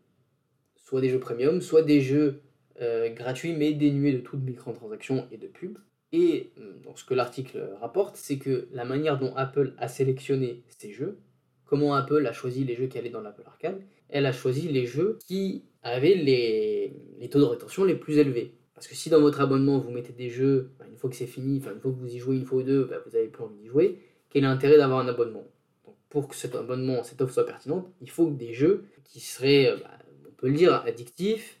soit 0.88 1.02
des 1.02 1.10
jeux 1.10 1.20
premium, 1.20 1.60
soit 1.60 1.82
des 1.82 2.00
jeux 2.00 2.40
euh, 2.80 3.10
gratuits 3.10 3.52
mais 3.52 3.74
dénués 3.74 4.14
de 4.14 4.20
toute 4.20 4.40
microtransactions 4.40 5.28
et 5.30 5.36
de 5.36 5.46
pub. 5.46 5.76
Et 6.12 6.50
euh, 6.58 6.78
donc, 6.82 6.98
ce 6.98 7.04
que 7.04 7.12
l'article 7.12 7.62
rapporte, 7.78 8.16
c'est 8.16 8.38
que 8.38 8.68
la 8.72 8.86
manière 8.86 9.18
dont 9.18 9.34
Apple 9.36 9.74
a 9.76 9.86
sélectionné 9.86 10.62
ces 10.66 10.90
jeux, 10.92 11.18
comment 11.66 11.94
Apple 11.94 12.26
a 12.26 12.32
choisi 12.32 12.64
les 12.64 12.74
jeux 12.74 12.86
qui 12.86 12.96
allaient 12.96 13.10
dans 13.10 13.20
l'Apple 13.20 13.42
Arcade, 13.44 13.82
elle 14.08 14.24
a 14.24 14.32
choisi 14.32 14.68
les 14.68 14.86
jeux 14.86 15.18
qui 15.26 15.64
avaient 15.82 16.14
les, 16.14 17.28
taux 17.30 17.40
de 17.40 17.44
rétention 17.44 17.84
les 17.84 17.94
plus 17.94 18.16
élevés. 18.16 18.54
Parce 18.74 18.88
que 18.88 18.94
si 18.94 19.10
dans 19.10 19.20
votre 19.20 19.42
abonnement 19.42 19.78
vous 19.78 19.90
mettez 19.90 20.14
des 20.14 20.30
jeux, 20.30 20.70
bah, 20.78 20.86
une 20.90 20.96
fois 20.96 21.10
que 21.10 21.16
c'est 21.16 21.26
fini, 21.26 21.56
une 21.56 21.60
fois 21.60 21.74
que 21.74 21.88
vous 21.88 22.14
y 22.14 22.18
jouez 22.18 22.36
une 22.36 22.46
fois 22.46 22.60
ou 22.60 22.62
deux, 22.62 22.84
bah, 22.84 22.96
vous 23.04 23.12
n'avez 23.12 23.28
plus 23.28 23.44
envie 23.44 23.56
d'y 23.56 23.66
jouer, 23.66 23.98
quel 24.30 24.44
est 24.44 24.46
l'intérêt 24.46 24.78
d'avoir 24.78 25.00
un 25.00 25.08
abonnement? 25.08 25.44
Pour 26.08 26.28
que 26.28 26.34
cet 26.34 26.54
abonnement, 26.54 27.02
cette 27.02 27.20
offre 27.20 27.34
soit 27.34 27.44
pertinente, 27.44 27.86
il 28.00 28.08
faut 28.08 28.30
des 28.30 28.54
jeux 28.54 28.84
qui 29.04 29.20
seraient 29.20 29.76
bah, 29.82 29.98
peut 30.38 30.48
le 30.48 30.54
dire, 30.54 30.74
addictif, 30.86 31.58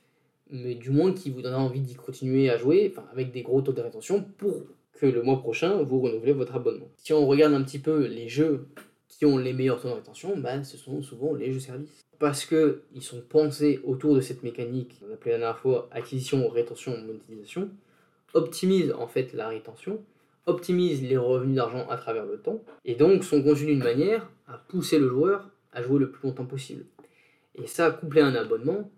mais 0.50 0.74
du 0.74 0.90
moins 0.90 1.12
qui 1.12 1.30
vous 1.30 1.42
donnera 1.42 1.60
envie 1.60 1.80
d'y 1.80 1.94
continuer 1.94 2.48
à 2.48 2.56
jouer, 2.56 2.90
enfin, 2.90 3.06
avec 3.12 3.30
des 3.32 3.42
gros 3.42 3.60
taux 3.60 3.72
de 3.72 3.82
rétention 3.82 4.24
pour 4.38 4.62
que 4.94 5.06
le 5.06 5.22
mois 5.22 5.38
prochain, 5.38 5.82
vous 5.82 6.00
renouvelez 6.00 6.32
votre 6.32 6.54
abonnement. 6.54 6.88
Si 6.96 7.12
on 7.12 7.26
regarde 7.26 7.52
un 7.52 7.62
petit 7.62 7.78
peu 7.78 8.06
les 8.06 8.28
jeux 8.28 8.66
qui 9.08 9.26
ont 9.26 9.38
les 9.38 9.52
meilleurs 9.52 9.80
taux 9.80 9.88
de 9.88 9.94
rétention, 9.94 10.36
ben, 10.36 10.64
ce 10.64 10.76
sont 10.76 11.02
souvent 11.02 11.34
les 11.34 11.52
jeux 11.52 11.60
services. 11.60 12.04
Parce 12.18 12.44
qu'ils 12.44 13.02
sont 13.02 13.20
pensés 13.28 13.80
autour 13.84 14.14
de 14.14 14.20
cette 14.20 14.42
mécanique, 14.42 15.00
on 15.08 15.12
appelait 15.12 15.32
la 15.32 15.38
dernière 15.38 15.58
fois 15.58 15.88
acquisition, 15.92 16.48
rétention, 16.48 16.96
monétisation, 16.98 17.70
optimisent 18.34 18.92
en 18.92 19.06
fait 19.06 19.32
la 19.34 19.48
rétention, 19.48 20.00
optimisent 20.46 21.02
les 21.02 21.16
revenus 21.16 21.56
d'argent 21.56 21.86
à 21.88 21.96
travers 21.96 22.26
le 22.26 22.38
temps, 22.38 22.60
et 22.84 22.94
donc 22.94 23.22
sont 23.22 23.42
conçus 23.42 23.66
d'une 23.66 23.78
manière 23.78 24.28
à 24.48 24.56
pousser 24.56 24.98
le 24.98 25.08
joueur 25.08 25.48
à 25.72 25.82
jouer 25.82 26.00
le 26.00 26.10
plus 26.10 26.26
longtemps 26.26 26.46
possible. 26.46 26.84
Et 27.62 27.66
ça, 27.66 27.90
couplé 27.90 28.20
à 28.20 28.26
un 28.26 28.34
abonnement, 28.34 28.90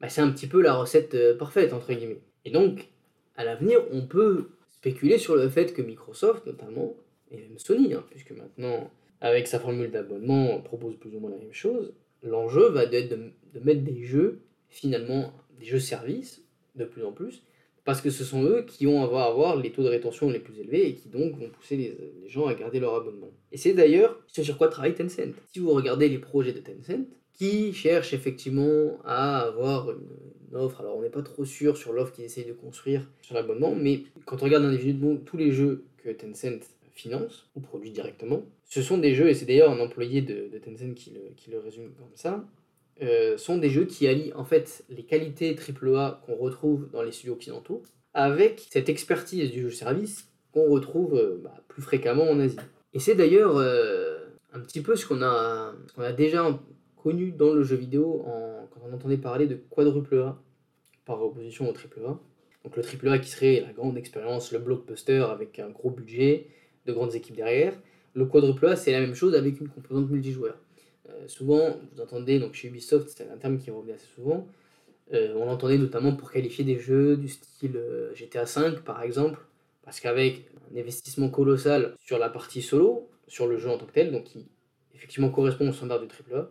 bah, 0.00 0.08
c'est 0.08 0.20
un 0.20 0.30
petit 0.30 0.46
peu 0.46 0.60
la 0.62 0.74
recette 0.74 1.14
euh, 1.14 1.36
parfaite, 1.36 1.72
entre 1.72 1.92
guillemets. 1.92 2.20
Et 2.44 2.50
donc, 2.50 2.88
à 3.36 3.44
l'avenir, 3.44 3.80
on 3.92 4.06
peut 4.06 4.50
spéculer 4.70 5.18
sur 5.18 5.36
le 5.36 5.48
fait 5.48 5.72
que 5.72 5.82
Microsoft, 5.82 6.46
notamment, 6.46 6.94
et 7.30 7.36
même 7.36 7.58
Sony, 7.58 7.94
hein, 7.94 8.04
puisque 8.10 8.30
maintenant, 8.32 8.90
avec 9.20 9.46
sa 9.46 9.58
formule 9.58 9.90
d'abonnement, 9.90 10.54
on 10.54 10.62
propose 10.62 10.96
plus 10.96 11.14
ou 11.14 11.20
moins 11.20 11.30
la 11.30 11.38
même 11.38 11.52
chose, 11.52 11.92
l'enjeu 12.22 12.68
va 12.68 12.84
être 12.84 13.10
de, 13.10 13.60
mettre 13.60 13.82
des 13.82 14.02
jeux, 14.02 14.40
finalement, 14.68 15.32
des 15.58 15.66
jeux 15.66 15.80
services, 15.80 16.42
de 16.76 16.84
plus 16.84 17.04
en 17.04 17.12
plus, 17.12 17.42
parce 17.84 18.00
que 18.00 18.10
ce 18.10 18.22
sont 18.22 18.44
eux 18.44 18.64
qui 18.66 18.86
vont 18.86 19.02
avoir, 19.02 19.28
avoir 19.28 19.56
les 19.56 19.72
taux 19.72 19.82
de 19.82 19.88
rétention 19.88 20.30
les 20.30 20.38
plus 20.38 20.60
élevés 20.60 20.88
et 20.88 20.94
qui 20.94 21.08
donc 21.08 21.36
vont 21.36 21.48
pousser 21.48 21.76
les, 21.76 21.96
les 22.22 22.28
gens 22.28 22.46
à 22.46 22.54
garder 22.54 22.78
leur 22.80 22.94
abonnement. 22.94 23.30
Et 23.50 23.56
c'est 23.56 23.72
d'ailleurs 23.72 24.20
ce 24.26 24.42
sur 24.42 24.58
quoi 24.58 24.68
travaille 24.68 24.94
Tencent. 24.94 25.32
Si 25.52 25.58
vous 25.58 25.70
regardez 25.70 26.08
les 26.08 26.18
projets 26.18 26.52
de 26.52 26.60
Tencent, 26.60 27.06
qui 27.38 27.72
cherche 27.72 28.12
effectivement 28.12 28.98
à 29.04 29.38
avoir 29.38 29.90
une, 29.90 30.56
offre. 30.56 30.80
Alors 30.80 30.96
on 30.96 31.02
n'est 31.02 31.10
pas 31.10 31.22
trop 31.22 31.44
sûr 31.44 31.76
sur 31.76 31.92
l'offre 31.92 32.12
qu'ils 32.12 32.24
essayent 32.24 32.46
de 32.46 32.52
construire 32.52 33.06
sur 33.22 33.34
l'abonnement, 33.34 33.74
mais 33.74 34.02
quand 34.24 34.42
on 34.42 34.46
regarde 34.46 34.64
individuellement 34.64 35.16
tous 35.16 35.36
les 35.36 35.52
jeux 35.52 35.84
que 35.98 36.10
Tencent 36.10 36.64
finance 36.94 37.48
ou 37.54 37.60
produit 37.60 37.90
directement, 37.90 38.42
ce 38.64 38.82
sont 38.82 38.98
des 38.98 39.14
jeux, 39.14 39.28
et 39.28 39.34
c'est 39.34 39.46
d'ailleurs 39.46 39.70
un 39.70 39.78
employé 39.78 40.20
de, 40.20 40.50
Tencent 40.58 40.94
qui 40.94 41.12
le, 41.50 41.58
résume 41.58 41.92
comme 41.98 42.08
ça, 42.14 42.44
euh, 43.02 43.38
sont 43.38 43.58
des 43.58 43.70
jeux 43.70 43.84
qui 43.84 44.08
allient 44.08 44.32
en 44.34 44.44
fait 44.44 44.84
les 44.88 45.04
qualités 45.04 45.54
AAA 45.54 46.22
qu'on 46.26 46.34
retrouve 46.34 46.90
dans 46.90 47.02
les 47.02 47.12
studios 47.12 47.34
occidentaux 47.34 47.82
avec 48.14 48.66
cette 48.70 48.88
expertise 48.88 49.52
du 49.52 49.62
jeu 49.62 49.70
service 49.70 50.28
qu'on 50.52 50.68
retrouve 50.68 51.14
euh, 51.14 51.40
bah, 51.42 51.54
plus 51.68 51.82
fréquemment 51.82 52.28
en 52.28 52.40
Asie. 52.40 52.56
Et 52.94 52.98
c'est 52.98 53.14
d'ailleurs 53.14 53.56
euh, 53.58 54.18
un 54.52 54.60
petit 54.60 54.80
peu 54.80 54.96
ce 54.96 55.06
qu'on 55.06 55.22
a, 55.22 55.74
qu'on 55.94 56.02
a 56.02 56.12
déjà 56.12 56.58
connu 57.08 57.32
dans 57.32 57.54
le 57.54 57.62
jeu 57.62 57.76
vidéo 57.76 58.24
quand 58.70 58.80
on 58.86 58.94
entendait 58.94 59.16
parler 59.16 59.46
de 59.46 59.54
quadruple 59.54 60.18
A 60.18 60.38
par 61.06 61.22
opposition 61.22 61.66
au 61.66 61.72
triple 61.72 62.00
A. 62.06 62.18
Donc 62.64 62.76
le 62.76 62.82
triple 62.82 63.08
A 63.08 63.18
qui 63.18 63.30
serait 63.30 63.64
la 63.66 63.72
grande 63.72 63.96
expérience, 63.96 64.52
le 64.52 64.58
blockbuster 64.58 65.24
avec 65.30 65.58
un 65.58 65.70
gros 65.70 65.90
budget, 65.90 66.48
de 66.84 66.92
grandes 66.92 67.14
équipes 67.14 67.36
derrière. 67.36 67.72
Le 68.12 68.26
quadruple 68.26 68.66
A, 68.66 68.76
c'est 68.76 68.92
la 68.92 69.00
même 69.00 69.14
chose 69.14 69.34
avec 69.34 69.58
une 69.58 69.68
composante 69.68 70.10
multijoueur. 70.10 70.58
Euh, 71.08 71.26
souvent, 71.28 71.76
vous 71.92 72.02
entendez, 72.02 72.38
donc 72.38 72.52
chez 72.52 72.68
Ubisoft, 72.68 73.08
c'est 73.08 73.30
un 73.30 73.38
terme 73.38 73.56
qui 73.58 73.70
revient 73.70 73.92
assez 73.92 74.08
souvent, 74.14 74.46
euh, 75.14 75.32
on 75.36 75.46
l'entendait 75.46 75.78
notamment 75.78 76.14
pour 76.14 76.30
qualifier 76.30 76.64
des 76.64 76.78
jeux 76.78 77.16
du 77.16 77.28
style 77.28 77.76
euh, 77.76 78.14
GTA 78.14 78.44
V 78.44 78.80
par 78.84 79.02
exemple, 79.02 79.40
parce 79.82 80.00
qu'avec 80.00 80.50
un 80.70 80.78
investissement 80.78 81.30
colossal 81.30 81.94
sur 81.98 82.18
la 82.18 82.28
partie 82.28 82.60
solo, 82.60 83.08
sur 83.26 83.46
le 83.46 83.56
jeu 83.56 83.70
en 83.70 83.78
tant 83.78 83.86
que 83.86 83.92
tel, 83.92 84.12
donc 84.12 84.24
qui 84.24 84.46
effectivement 84.94 85.30
correspond 85.30 85.70
au 85.70 85.72
standard 85.72 86.00
du 86.00 86.06
AAA, 86.06 86.50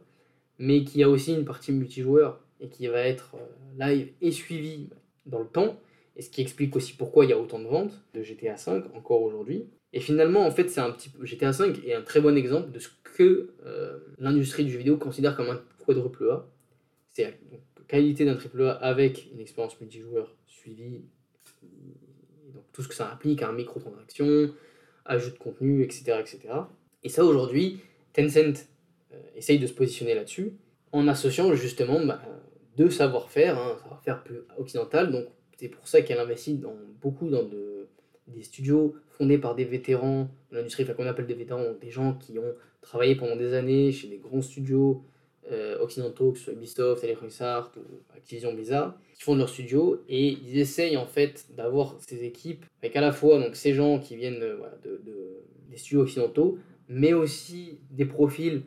mais 0.59 0.83
qui 0.83 1.03
a 1.03 1.09
aussi 1.09 1.33
une 1.33 1.45
partie 1.45 1.71
multijoueur 1.71 2.41
et 2.59 2.69
qui 2.69 2.87
va 2.87 3.01
être 3.01 3.35
euh, 3.35 3.85
live 3.85 4.11
et 4.21 4.31
suivi 4.31 4.89
dans 5.25 5.39
le 5.39 5.47
temps, 5.47 5.79
et 6.15 6.21
ce 6.21 6.29
qui 6.29 6.41
explique 6.41 6.75
aussi 6.75 6.93
pourquoi 6.93 7.25
il 7.25 7.29
y 7.29 7.33
a 7.33 7.39
autant 7.39 7.59
de 7.59 7.67
ventes 7.67 8.01
de 8.13 8.23
GTA 8.23 8.55
V 8.55 8.83
encore 8.95 9.21
aujourd'hui. 9.21 9.67
Et 9.93 9.99
finalement, 9.99 10.45
en 10.45 10.51
fait, 10.51 10.69
c'est 10.69 10.81
un 10.81 10.91
petit 10.91 11.11
GTA 11.21 11.51
V 11.51 11.73
est 11.85 11.93
un 11.93 12.01
très 12.01 12.21
bon 12.21 12.35
exemple 12.35 12.71
de 12.71 12.79
ce 12.79 12.89
que 13.03 13.53
euh, 13.65 13.99
l'industrie 14.17 14.65
du 14.65 14.71
jeu 14.71 14.79
vidéo 14.79 14.97
considère 14.97 15.35
comme 15.35 15.49
un 15.49 15.61
quadruple 15.85 16.29
A. 16.29 16.45
C'est 17.11 17.23
la 17.23 17.31
qualité 17.87 18.25
d'un 18.25 18.35
triple 18.35 18.63
A 18.63 18.71
avec 18.71 19.29
une 19.31 19.39
expérience 19.39 19.79
multijoueur 19.79 20.35
suivie, 20.45 21.05
donc 22.53 22.63
tout 22.73 22.81
ce 22.81 22.87
que 22.87 22.95
ça 22.95 23.11
implique, 23.11 23.43
un 23.43 23.53
microtransaction, 23.53 24.53
ajout 25.05 25.31
de 25.31 25.37
contenu, 25.37 25.83
etc. 25.83 26.17
etc. 26.19 26.39
Et 27.03 27.09
ça, 27.09 27.23
aujourd'hui, 27.23 27.79
Tencent 28.13 28.67
essaye 29.35 29.59
de 29.59 29.67
se 29.67 29.73
positionner 29.73 30.15
là-dessus 30.15 30.53
en 30.91 31.07
associant 31.07 31.53
justement 31.53 32.05
bah, 32.05 32.21
deux 32.75 32.89
savoir-faire, 32.89 33.57
un 33.57 33.77
savoir-faire 33.77 34.23
plus 34.23 34.39
occidental, 34.57 35.11
donc 35.11 35.25
c'est 35.57 35.69
pour 35.69 35.87
ça 35.87 36.01
qu'elle 36.01 36.19
investit 36.19 36.55
dans, 36.55 36.75
beaucoup 37.01 37.29
dans 37.29 37.43
de, 37.43 37.87
des 38.27 38.43
studios 38.43 38.95
fondés 39.17 39.37
par 39.37 39.55
des 39.55 39.65
vétérans 39.65 40.29
de 40.51 40.57
l'industrie, 40.57 40.83
enfin 40.83 40.93
qu'on 40.93 41.07
appelle 41.07 41.25
des 41.25 41.33
vétérans, 41.33 41.73
des 41.81 41.89
gens 41.89 42.13
qui 42.13 42.37
ont 42.37 42.53
travaillé 42.81 43.15
pendant 43.15 43.35
des 43.35 43.53
années 43.53 43.91
chez 43.91 44.07
des 44.07 44.17
grands 44.17 44.41
studios 44.41 45.03
euh, 45.51 45.79
occidentaux, 45.79 46.33
que 46.33 46.37
ce 46.37 46.45
soit 46.45 46.53
Ubisoft, 46.53 47.03
Electronic 47.03 47.41
Arts 47.41 47.71
ou 47.77 48.15
Activision 48.15 48.53
Blizzard, 48.53 48.97
qui 49.15 49.23
font 49.23 49.35
leurs 49.35 49.49
studios. 49.49 50.03
Et 50.09 50.27
ils 50.27 50.59
essayent 50.59 50.97
en 50.97 51.05
fait 51.05 51.47
d'avoir 51.55 51.95
ces 52.05 52.23
équipes 52.23 52.65
avec 52.81 52.95
à 52.95 53.01
la 53.01 53.11
fois 53.11 53.39
donc, 53.39 53.55
ces 53.55 53.73
gens 53.73 53.99
qui 53.99 54.15
viennent 54.15 54.43
euh, 54.43 54.57
de, 54.83 55.01
des 55.69 55.77
studios 55.77 56.01
occidentaux, 56.01 56.59
mais 56.89 57.13
aussi 57.13 57.79
des 57.91 58.05
profils 58.05 58.63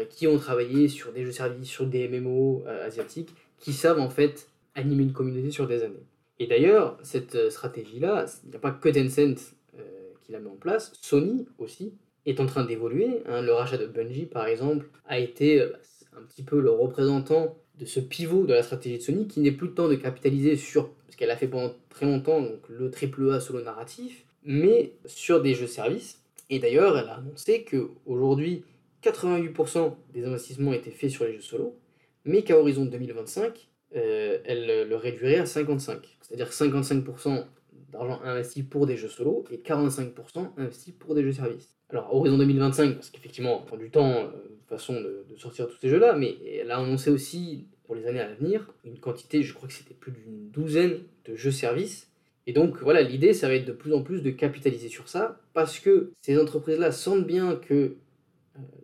euh, 0.00 0.04
qui 0.04 0.26
ont 0.26 0.38
travaillé 0.38 0.88
sur 0.88 1.12
des 1.12 1.24
jeux 1.24 1.32
services, 1.32 1.68
sur 1.68 1.86
des 1.86 2.08
MMO 2.08 2.64
asiatiques, 2.66 3.34
qui 3.58 3.72
savent 3.72 4.00
en 4.00 4.10
fait 4.10 4.48
animer 4.74 5.04
une 5.04 5.12
communauté 5.12 5.50
sur 5.50 5.66
des 5.66 5.82
années. 5.82 6.06
Et 6.40 6.46
d'ailleurs, 6.46 6.98
cette 7.02 7.34
euh, 7.34 7.50
stratégie-là, 7.50 8.24
il 8.44 8.50
n'y 8.50 8.56
a 8.56 8.58
pas 8.58 8.70
que 8.70 8.88
Tencent 8.88 9.54
euh, 9.78 9.82
qui 10.22 10.32
la 10.32 10.40
met 10.40 10.48
en 10.48 10.56
place, 10.56 10.92
Sony 11.02 11.46
aussi 11.58 11.92
est 12.24 12.40
en 12.40 12.46
train 12.46 12.64
d'évoluer. 12.64 13.22
Hein. 13.26 13.42
Le 13.42 13.52
rachat 13.52 13.76
de 13.76 13.86
Bungie, 13.86 14.24
par 14.24 14.46
exemple, 14.46 14.88
a 15.06 15.18
été 15.18 15.60
euh, 15.60 15.72
un 16.16 16.22
petit 16.22 16.42
peu 16.42 16.58
le 16.58 16.70
représentant 16.70 17.58
de 17.78 17.84
ce 17.84 18.00
pivot 18.00 18.46
de 18.46 18.54
la 18.54 18.62
stratégie 18.62 18.96
de 18.96 19.02
Sony 19.02 19.28
qui 19.28 19.40
n'est 19.40 19.52
plus 19.52 19.68
le 19.68 19.74
temps 19.74 19.88
de 19.88 19.96
capitaliser 19.96 20.56
sur 20.56 20.90
ce 21.10 21.16
qu'elle 21.18 21.30
a 21.30 21.36
fait 21.36 21.46
pendant 21.46 21.74
très 21.90 22.06
longtemps, 22.06 22.40
donc 22.40 22.60
le 22.70 22.90
AAA 22.90 23.40
solo 23.40 23.62
narratif, 23.62 24.24
mais 24.42 24.92
sur 25.04 25.42
des 25.42 25.52
jeux 25.52 25.66
services. 25.66 26.22
Et 26.48 26.58
d'ailleurs, 26.58 26.96
elle 26.96 27.08
a 27.08 27.16
annoncé 27.16 27.64
qu'aujourd'hui, 27.64 28.64
88% 29.02 29.94
des 30.12 30.24
investissements 30.24 30.72
étaient 30.72 30.90
faits 30.90 31.10
sur 31.10 31.24
les 31.24 31.34
jeux 31.34 31.40
solo, 31.40 31.76
mais 32.24 32.42
qu'à 32.42 32.58
horizon 32.58 32.84
2025, 32.84 33.68
euh, 33.96 34.38
elle 34.44 34.88
le 34.88 34.96
réduirait 34.96 35.38
à 35.38 35.46
55. 35.46 36.18
C'est-à-dire 36.20 36.50
55% 36.50 37.44
d'argent 37.90 38.20
investi 38.22 38.62
pour 38.62 38.86
des 38.86 38.96
jeux 38.96 39.08
solo 39.08 39.44
et 39.50 39.58
45% 39.58 40.50
investi 40.56 40.92
pour 40.92 41.14
des 41.14 41.22
jeux 41.22 41.32
services. 41.32 41.74
Alors, 41.90 42.14
horizon 42.14 42.38
2025, 42.38 42.94
parce 42.94 43.10
qu'effectivement, 43.10 43.62
on 43.62 43.66
prend 43.66 43.76
du 43.76 43.90
temps, 43.90 44.12
euh, 44.12 44.50
façon 44.68 44.94
de, 44.94 45.24
sortir 45.36 45.66
tous 45.66 45.76
ces 45.80 45.88
jeux-là, 45.88 46.14
mais 46.14 46.36
elle 46.60 46.70
a 46.70 46.78
annoncé 46.78 47.10
aussi, 47.10 47.66
pour 47.84 47.96
les 47.96 48.06
années 48.06 48.20
à 48.20 48.32
venir, 48.32 48.72
une 48.84 48.98
quantité, 48.98 49.42
je 49.42 49.52
crois 49.54 49.66
que 49.68 49.74
c'était 49.74 49.94
plus 49.94 50.12
d'une 50.12 50.50
douzaine 50.50 51.00
de 51.24 51.34
jeux-services. 51.34 52.08
Et 52.46 52.52
donc, 52.52 52.80
voilà, 52.80 53.02
l'idée, 53.02 53.32
ça 53.32 53.48
va 53.48 53.54
être 53.54 53.66
de 53.66 53.72
plus 53.72 53.92
en 53.92 54.02
plus 54.02 54.22
de 54.22 54.30
capitaliser 54.30 54.88
sur 54.88 55.08
ça, 55.08 55.40
parce 55.52 55.80
que 55.80 56.12
ces 56.20 56.38
entreprises-là 56.38 56.92
sentent 56.92 57.26
bien 57.26 57.56
que 57.56 57.96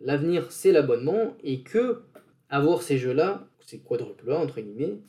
l'avenir, 0.03 0.51
c'est 0.51 0.71
l'abonnement, 0.71 1.35
et 1.43 1.61
que 1.61 2.01
avoir 2.49 2.81
ces 2.81 2.97
jeux-là 2.97 3.47
c'est 3.67 3.79
quadruple 3.79 4.31
A, 4.31 4.37
entre 4.39 4.61
guillemets, 4.61 4.99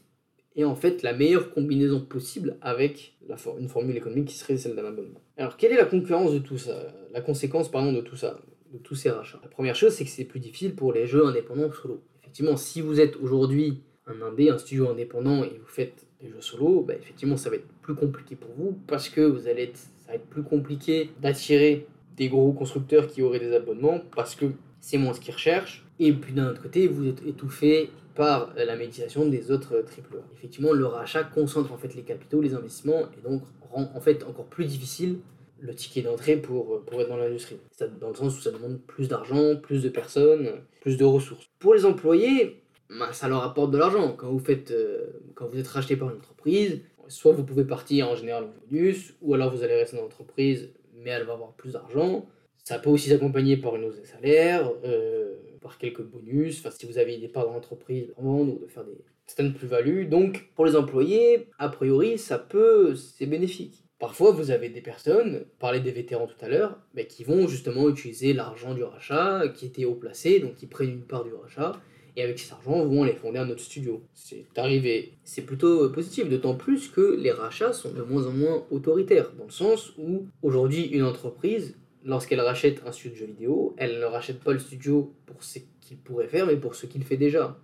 et 0.57 0.64
en 0.64 0.74
fait 0.74 1.02
la 1.02 1.12
meilleure 1.12 1.52
combinaison 1.52 2.00
possible 2.00 2.57
avec 2.61 3.16
une 3.59 3.68
formule 3.68 3.96
économique 3.96 4.26
qui 4.26 4.37
serait 4.37 4.57
celle 4.57 4.74
d'un 4.74 4.85
abonnement. 4.85 5.20
Alors, 5.37 5.57
quelle 5.57 5.70
est 5.70 5.76
la 5.76 5.85
concurrence 5.85 6.33
de 6.33 6.40
tout 6.40 6.59
ça? 6.59 6.92
La 7.12 7.20
conséquence, 7.20 7.70
pardon, 7.70 7.92
de 7.92 8.00
tout 8.00 8.16
ça, 8.16 8.40
de 8.72 8.78
tous 8.78 8.96
ces 8.96 9.11
rachats? 9.11 9.38
La 9.42 9.48
première 9.48 9.76
chose, 9.76 9.92
c'est 9.92 10.04
que 10.04 10.11
c'est 10.11 10.24
plus 10.24 10.40
difficile 10.40 10.74
pour 10.74 10.92
les 10.92 11.07
jeux 11.07 11.24
indépendants 11.24 11.70
solo. 11.70 12.02
Effectivement, 12.20 12.57
si 12.57 12.81
vous 12.81 12.98
êtes 12.98 13.14
aujourd'hui 13.16 13.85
un 14.07 14.20
indé, 14.22 14.50
un 14.50 14.59
studio 14.59 14.88
indépendant 14.88 15.44
et 15.44 15.57
vous 15.57 15.66
faites 15.66 16.07
des 16.20 16.28
jeux 16.28 16.40
solo, 16.40 16.83
bah, 16.83 16.94
effectivement, 16.94 17.37
ça 17.37 17.50
va 17.50 17.57
être 17.57 17.68
plus 17.83 17.94
compliqué 17.94 18.35
pour 18.35 18.50
vous 18.57 18.76
parce 18.88 19.09
que 19.09 19.20
vous 19.20 19.46
allez 19.46 19.64
être, 19.64 19.76
ça 19.76 20.09
va 20.09 20.14
être 20.14 20.26
plus 20.26 20.42
compliqué 20.42 21.11
d'attirer 21.22 21.87
des 22.18 22.28
gros 22.28 22.52
constructeurs 22.52 23.07
qui 23.07 23.22
auraient 23.22 23.38
des 23.38 23.54
abonnements 23.54 24.00
parce 24.14 24.35
que 24.35 24.46
c'est 24.81 24.98
moins 24.98 25.14
ce 25.14 25.20
qu'ils 25.20 25.35
recherchent. 25.35 25.87
Et 25.98 26.12
puis 26.12 26.33
d'un 26.33 26.50
autre 26.50 26.62
côté, 26.62 26.87
vous 26.87 27.07
êtes 27.09 27.24
étouffé 27.26 27.90
par 28.14 28.52
la 28.57 28.76
médiation 28.76 29.26
des 29.28 29.50
autres 29.50 29.76
AAA. 29.76 30.20
Effectivement, 30.37 30.72
le 30.72 30.87
rachat 30.87 31.22
concentre 31.22 31.72
en 31.72 31.78
fait 31.78 31.94
les 31.94 32.02
capitaux, 32.02 32.40
les 32.40 32.54
investissements, 32.54 33.02
et 33.16 33.22
donc 33.22 33.42
rend 33.70 33.90
en 33.94 34.00
fait 34.00 34.24
encore 34.24 34.46
plus 34.46 34.64
difficile 34.64 35.18
le 35.61 35.74
ticket 35.74 36.02
d'entrée 36.02 36.37
pour, 36.37 36.85
pour 36.85 37.00
être 37.00 37.09
dans 37.09 37.16
l'industrie. 37.16 37.59
Dans 38.00 38.09
le 38.09 38.14
sens 38.14 38.37
où 38.37 38.40
ça 38.40 38.50
demande 38.50 38.81
plus 38.87 39.09
d'argent, 39.09 39.57
plus 39.57 39.83
de 39.83 39.88
personnes, 39.88 40.50
plus 40.81 40.96
de 40.96 41.04
ressources. 41.04 41.48
Pour 41.59 41.74
les 41.74 41.85
employés, 41.85 42.62
bah, 42.90 43.12
ça 43.12 43.28
leur 43.28 43.42
apporte 43.44 43.70
de 43.70 43.78
l'argent. 43.78 44.14
Quand 44.16 44.31
vous 44.31 44.38
faites, 44.38 44.70
euh, 44.70 45.07
quand 45.35 45.46
vous 45.46 45.59
êtes 45.59 45.68
racheté 45.68 45.96
par 45.96 46.11
une 46.11 46.16
entreprise, 46.16 46.81
soit 47.09 47.33
vous 47.33 47.44
pouvez 47.44 47.64
partir 47.64 48.09
en 48.09 48.14
général 48.14 48.44
en 48.44 48.50
bonus, 48.70 49.14
ou 49.20 49.35
alors 49.35 49.54
vous 49.54 49.62
allez 49.62 49.74
rester 49.74 49.96
dans 49.96 50.04
l'entreprise, 50.04 50.70
mais 51.03 51.11
elle 51.11 51.25
va 51.25 51.35
avoir 51.35 51.55
plus 51.55 51.73
d'argent. 51.73 52.27
Ça 52.65 52.79
peut 52.79 52.91
aussi 52.91 53.09
s'accompagner 53.09 53.57
par 53.57 53.77
une 53.77 53.85
hausse 53.85 54.01
des 54.01 54.07
salaires, 54.07 54.71
euh, 54.85 55.37
par 55.61 55.79
quelques 55.79 56.03
bonus, 56.03 56.59
enfin 56.61 56.71
si 56.71 56.87
vous 56.87 56.99
avez 56.99 57.17
des 57.17 57.29
parts 57.29 57.47
dans 57.47 57.55
l'entreprise, 57.55 58.13
ou 58.19 58.59
de 58.61 58.67
faire 58.67 58.85
des 58.85 58.99
certaines 59.27 59.55
plus-values. 59.55 60.07
Donc 60.07 60.51
pour 60.55 60.67
les 60.67 60.77
employés, 60.77 61.49
a 61.59 61.69
priori, 61.69 62.19
ça 62.19 62.39
peut, 62.39 62.95
c'est 62.95 63.27
bénéfique. 63.27 63.85
Parfois, 63.99 64.31
vous 64.31 64.51
avez 64.51 64.69
des 64.69 64.81
personnes, 64.81 65.45
parler 65.59 65.81
des 65.81 65.91
vétérans 65.91 66.29
tout 66.29 66.45
à 66.45 66.49
l'heure, 66.49 66.79
mais 66.95 67.07
qui 67.07 67.25
vont 67.25 67.49
justement 67.49 67.89
utiliser 67.89 68.33
l'argent 68.33 68.75
du 68.75 68.85
rachat, 68.85 69.49
qui 69.49 69.67
était 69.67 69.85
haut 69.85 69.97
placé, 69.97 70.39
donc 70.39 70.55
qui 70.55 70.67
prennent 70.67 70.91
une 70.91 71.07
part 71.07 71.25
du 71.25 71.35
rachat, 71.35 71.73
et 72.18 72.22
avec 72.24 72.40
cet 72.40 72.52
argent, 72.52 72.85
vont 72.85 73.04
aller 73.04 73.14
fonder 73.14 73.38
un 73.38 73.48
autre 73.48 73.62
studio. 73.62 74.02
C'est 74.12 74.44
arrivé. 74.57 75.12
C'est 75.22 75.42
plutôt 75.42 75.88
positif, 75.90 76.28
d'autant 76.28 76.57
plus 76.57 76.88
que 76.88 77.16
les 77.16 77.31
rachats 77.31 77.72
sont 77.72 77.92
de 77.92 78.02
moins 78.02 78.26
en 78.26 78.33
moins 78.33 78.64
autoritaires, 78.72 79.31
dans 79.38 79.44
le 79.44 79.52
sens 79.52 79.92
où 79.98 80.26
aujourd'hui, 80.42 80.87
une 80.87 81.04
entreprise 81.04 81.76
lorsqu'elle 82.04 82.40
rachète 82.40 82.83
un 82.85 82.90
studio 82.90 83.24
vidéo, 83.24 83.74
elle 83.76 84.00
ne 84.00 84.04
rachète 84.04 84.40
pas 84.40 84.52
le 84.52 84.59
studio 84.59 85.14
pour 85.26 85.44
ce 85.44 85.61
qu'il 85.81 85.98
pourrait 85.98 86.26
faire, 86.26 86.46
mais 86.46 86.57
pour 86.57 86.74
ce 86.74 86.87
qu'il 86.87 87.04
fait 87.04 87.16
déjà. 87.16 87.57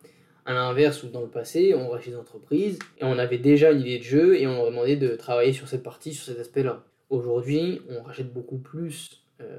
À 0.46 0.52
l'inverse, 0.52 1.02
où 1.02 1.08
dans 1.08 1.22
le 1.22 1.28
passé, 1.28 1.74
on 1.74 1.88
rachète 1.88 2.12
une 2.12 2.20
entreprise 2.20 2.78
et 2.98 3.04
on 3.04 3.18
avait 3.18 3.38
déjà 3.38 3.72
une 3.72 3.80
idée 3.80 3.98
de 3.98 4.04
jeu 4.04 4.38
et 4.38 4.46
on 4.46 4.54
leur 4.54 4.66
demandait 4.66 4.96
de 4.96 5.16
travailler 5.16 5.52
sur 5.52 5.66
cette 5.66 5.82
partie, 5.82 6.14
sur 6.14 6.26
cet 6.26 6.38
aspect-là. 6.38 6.84
Aujourd'hui, 7.10 7.80
on 7.88 8.02
rachète 8.02 8.32
beaucoup 8.32 8.58
plus 8.58 9.24
euh, 9.40 9.58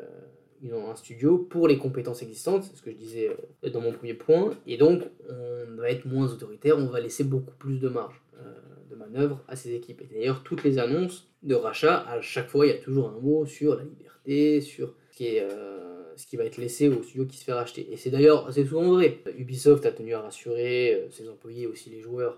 un 0.63 0.95
studio 0.95 1.37
pour 1.37 1.67
les 1.67 1.77
compétences 1.77 2.21
existantes, 2.21 2.63
c'est 2.63 2.75
ce 2.75 2.81
que 2.81 2.91
je 2.91 2.95
disais 2.95 3.35
euh, 3.63 3.69
dans 3.69 3.81
mon 3.81 3.91
premier 3.91 4.13
point, 4.13 4.51
et 4.67 4.77
donc 4.77 5.03
on 5.29 5.75
va 5.75 5.89
être 5.89 6.05
moins 6.05 6.31
autoritaire, 6.31 6.77
on 6.77 6.87
va 6.87 6.99
laisser 6.99 7.23
beaucoup 7.23 7.53
plus 7.57 7.79
de 7.79 7.89
marge. 7.89 8.21
Euh, 8.39 8.53
de 8.89 8.95
manœuvre 8.95 9.43
à 9.47 9.55
ces 9.55 9.73
équipes. 9.73 10.01
Et 10.01 10.13
d'ailleurs, 10.13 10.43
toutes 10.43 10.63
les 10.63 10.77
annonces 10.77 11.27
de 11.43 11.55
rachat, 11.55 12.05
à 12.07 12.21
chaque 12.21 12.47
fois, 12.49 12.65
il 12.65 12.69
y 12.69 12.73
a 12.73 12.77
toujours 12.77 13.09
un 13.09 13.19
mot 13.19 13.45
sur 13.45 13.75
la 13.75 13.83
liberté, 13.83 14.61
sur 14.61 14.93
ce 15.11 15.17
qui, 15.17 15.25
est, 15.25 15.41
euh, 15.41 16.15
ce 16.15 16.27
qui 16.27 16.37
va 16.37 16.43
être 16.43 16.57
laissé 16.57 16.87
au 16.87 17.01
studio 17.01 17.25
qui 17.25 17.37
se 17.37 17.43
fait 17.43 17.53
racheter. 17.53 17.87
Et 17.91 17.97
c'est 17.97 18.11
d'ailleurs 18.11 18.47
assez 18.47 18.63
souvent 18.63 18.91
vrai. 18.91 19.21
Ubisoft 19.37 19.85
a 19.85 19.91
tenu 19.91 20.13
à 20.13 20.21
rassurer 20.21 21.07
ses 21.09 21.27
employés, 21.29 21.65
aussi 21.65 21.89
les 21.89 21.99
joueurs, 21.99 22.37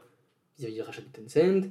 vis-à-vis 0.58 0.75
du 0.75 0.82
rachat 0.82 1.01
de 1.01 1.23
Tencent. 1.23 1.69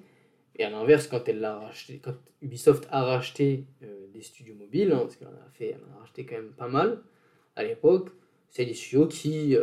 Et 0.57 0.65
à 0.65 0.71
l'inverse, 0.71 1.07
quand, 1.07 1.29
elle 1.29 1.41
l'a 1.41 1.59
racheté, 1.59 2.01
quand 2.03 2.15
Ubisoft 2.43 2.89
a 2.91 3.05
racheté 3.05 3.65
euh, 3.83 4.07
des 4.13 4.23
studios 4.23 4.55
mobiles, 4.55 4.93
hein, 4.93 5.01
parce 5.01 5.17
qu'elle 5.17 5.29
en 5.29 5.31
a 5.31 5.95
en 5.95 5.97
a 5.97 6.01
racheté 6.01 6.25
quand 6.25 6.37
même 6.37 6.53
pas 6.53 6.69
mal 6.69 7.03
à 7.55 7.63
l'époque, 7.63 8.11
c'est 8.51 8.65
des 8.65 8.75
studios 8.75 9.07
qui, 9.07 9.57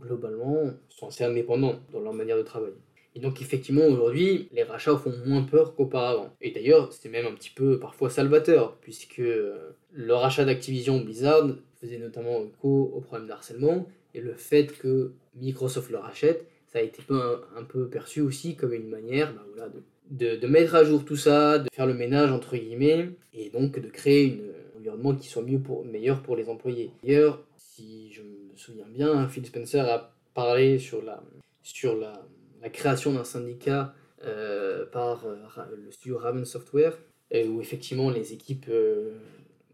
globalement, 0.00 0.70
sont 0.88 1.08
assez 1.08 1.24
indépendants 1.24 1.80
dans 1.92 2.00
leur 2.00 2.12
manière 2.12 2.36
de 2.36 2.42
travailler. 2.42 2.76
Et 3.16 3.20
donc 3.20 3.40
effectivement 3.40 3.86
aujourd'hui, 3.86 4.48
les 4.52 4.64
rachats 4.64 4.96
font 4.96 5.12
moins 5.24 5.42
peur 5.42 5.74
qu'auparavant. 5.74 6.34
Et 6.40 6.50
d'ailleurs, 6.50 6.92
c'est 6.92 7.08
même 7.08 7.26
un 7.26 7.32
petit 7.32 7.50
peu 7.50 7.78
parfois 7.78 8.10
salvateur, 8.10 8.76
puisque 8.78 9.20
euh, 9.20 9.70
le 9.92 10.14
rachat 10.14 10.44
d'Activision 10.44 11.00
Blizzard 11.00 11.48
faisait 11.80 11.98
notamment 11.98 12.44
écho 12.44 12.90
au 12.92 13.00
problème 13.00 13.28
d'harcèlement, 13.28 13.86
et 14.14 14.20
le 14.20 14.34
fait 14.34 14.66
que 14.78 15.12
Microsoft 15.36 15.90
le 15.90 15.98
rachète, 15.98 16.46
ça 16.66 16.80
a 16.80 16.82
été 16.82 17.02
un, 17.10 17.62
peu 17.62 17.88
perçu 17.88 18.20
aussi 18.20 18.56
comme 18.56 18.72
une 18.72 18.88
manière 18.88 19.32
bah 19.32 19.44
voilà, 19.52 19.68
de, 19.68 19.80
de, 20.10 20.46
mettre 20.46 20.74
à 20.74 20.84
jour 20.84 21.04
tout 21.04 21.16
ça, 21.16 21.58
de 21.58 21.68
faire 21.72 21.86
le 21.86 21.94
ménage 21.94 22.30
entre 22.30 22.56
guillemets, 22.56 23.10
et 23.32 23.50
donc 23.50 23.78
de 23.78 23.88
créer 23.88 24.40
un 24.74 24.78
environnement 24.78 25.14
qui 25.14 25.28
soit 25.28 25.42
mieux 25.42 25.58
pour, 25.58 25.84
meilleur 25.84 26.22
pour 26.22 26.36
les 26.36 26.48
employés. 26.48 26.90
D'ailleurs, 27.02 27.42
si 27.56 28.12
je 28.12 28.22
me 28.22 28.56
souviens 28.56 28.86
bien, 28.88 29.26
Phil 29.28 29.44
Spencer 29.46 29.80
a 29.80 30.14
parlé 30.34 30.78
sur 30.78 31.02
la, 31.02 31.22
sur 31.62 31.96
la 31.96 32.24
la 32.64 32.70
création 32.70 33.12
d'un 33.12 33.24
syndicat 33.24 33.94
euh, 34.24 34.86
par 34.86 35.26
euh, 35.26 35.36
le 35.76 35.92
studio 35.92 36.16
Raven 36.16 36.46
Software, 36.46 36.96
euh, 37.34 37.46
où 37.46 37.60
effectivement 37.60 38.10
les 38.10 38.32
équipes 38.32 38.70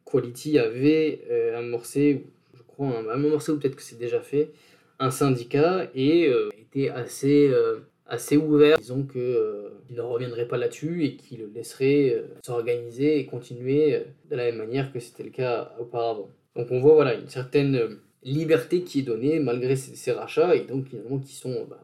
Quality 0.04 0.58
avaient 0.58 1.22
amorcé, 1.56 2.26
je 2.54 2.62
crois, 2.62 2.88
un, 2.88 3.08
amorcé 3.08 3.52
ou 3.52 3.58
peut-être 3.58 3.76
que 3.76 3.82
c'est 3.82 3.98
déjà 3.98 4.20
fait, 4.20 4.50
un 4.98 5.10
syndicat 5.10 5.88
et 5.94 6.26
euh, 6.26 6.50
était 6.58 6.90
assez, 6.90 7.48
euh, 7.48 7.78
assez 8.10 8.36
ouvert, 8.36 8.78
disons 8.78 9.04
qu'il 9.04 9.20
euh, 9.20 9.70
ne 9.90 10.00
reviendrait 10.02 10.46
pas 10.46 10.58
là-dessus 10.58 11.04
et 11.04 11.16
qu'il 11.16 11.40
le 11.40 11.46
laisserait 11.46 12.22
s'organiser 12.44 13.18
et 13.18 13.26
continuer 13.26 14.02
de 14.30 14.36
la 14.36 14.44
même 14.44 14.58
manière 14.58 14.92
que 14.92 15.00
c'était 15.00 15.22
le 15.22 15.30
cas 15.30 15.72
auparavant. 15.80 16.28
Donc 16.56 16.66
on 16.70 16.80
voit 16.80 16.94
voilà, 16.94 17.14
une 17.14 17.28
certaine 17.28 17.98
liberté 18.22 18.82
qui 18.82 19.00
est 19.00 19.02
donnée 19.02 19.38
malgré 19.38 19.76
ces, 19.76 20.12
rachats 20.12 20.54
et 20.54 20.64
donc 20.64 20.88
finalement 20.88 21.18
qui 21.18 21.34
sont 21.34 21.66
bah, 21.68 21.82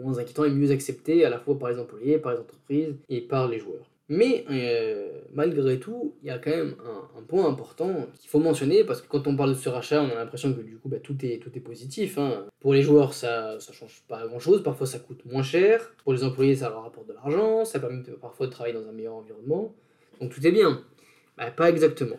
moins 0.00 0.18
inquiétants 0.18 0.44
et 0.44 0.50
mieux 0.50 0.70
acceptés 0.70 1.24
à 1.24 1.30
la 1.30 1.38
fois 1.38 1.58
par 1.58 1.70
les 1.70 1.78
employés, 1.78 2.18
par 2.18 2.32
les 2.32 2.38
entreprises 2.38 2.94
et 3.08 3.20
par 3.20 3.48
les 3.48 3.58
joueurs. 3.58 3.88
Mais 4.10 4.46
euh, 4.50 5.20
malgré 5.34 5.78
tout, 5.78 6.14
il 6.22 6.28
y 6.28 6.30
a 6.30 6.38
quand 6.38 6.50
même 6.50 6.76
un, 7.16 7.22
point 7.22 7.46
important 7.46 8.06
qu'il 8.18 8.30
faut 8.30 8.38
mentionner 8.38 8.82
parce 8.82 9.02
que 9.02 9.06
quand 9.06 9.26
on 9.26 9.36
parle 9.36 9.50
de 9.50 9.54
ce 9.54 9.68
rachat, 9.68 10.02
on 10.02 10.08
a 10.08 10.14
l'impression 10.14 10.54
que 10.54 10.62
du 10.62 10.78
coup 10.78 10.88
bah, 10.88 10.98
tout, 10.98 11.16
est, 11.26 11.42
tout 11.42 11.50
est 11.54 11.60
positif. 11.60 12.16
Hein. 12.16 12.46
Pour 12.60 12.72
les 12.72 12.80
joueurs, 12.80 13.12
ça 13.12 13.56
ne 13.56 13.74
change 13.74 14.02
pas 14.08 14.26
grand 14.26 14.38
chose. 14.38 14.62
Parfois, 14.62 14.86
ça 14.86 14.98
coûte 14.98 15.26
moins 15.26 15.42
cher. 15.42 15.94
Pour 16.04 16.14
les 16.14 16.24
employés, 16.24 16.56
ça 16.56 16.70
leur 16.70 16.84
rapporte 16.84 17.06
de 17.06 17.12
l'argent. 17.12 17.66
Ça 17.66 17.80
permet 17.80 18.02
parfois 18.20 18.46
de 18.46 18.52
travailler 18.52 18.74
dans 18.74 18.88
un 18.88 18.92
meilleur 18.92 19.14
environnement. 19.14 19.74
Donc 20.20 20.32
tout 20.34 20.46
est 20.46 20.52
bien. 20.52 20.82
Bah, 21.36 21.50
pas 21.50 21.68
exactement. 21.68 22.16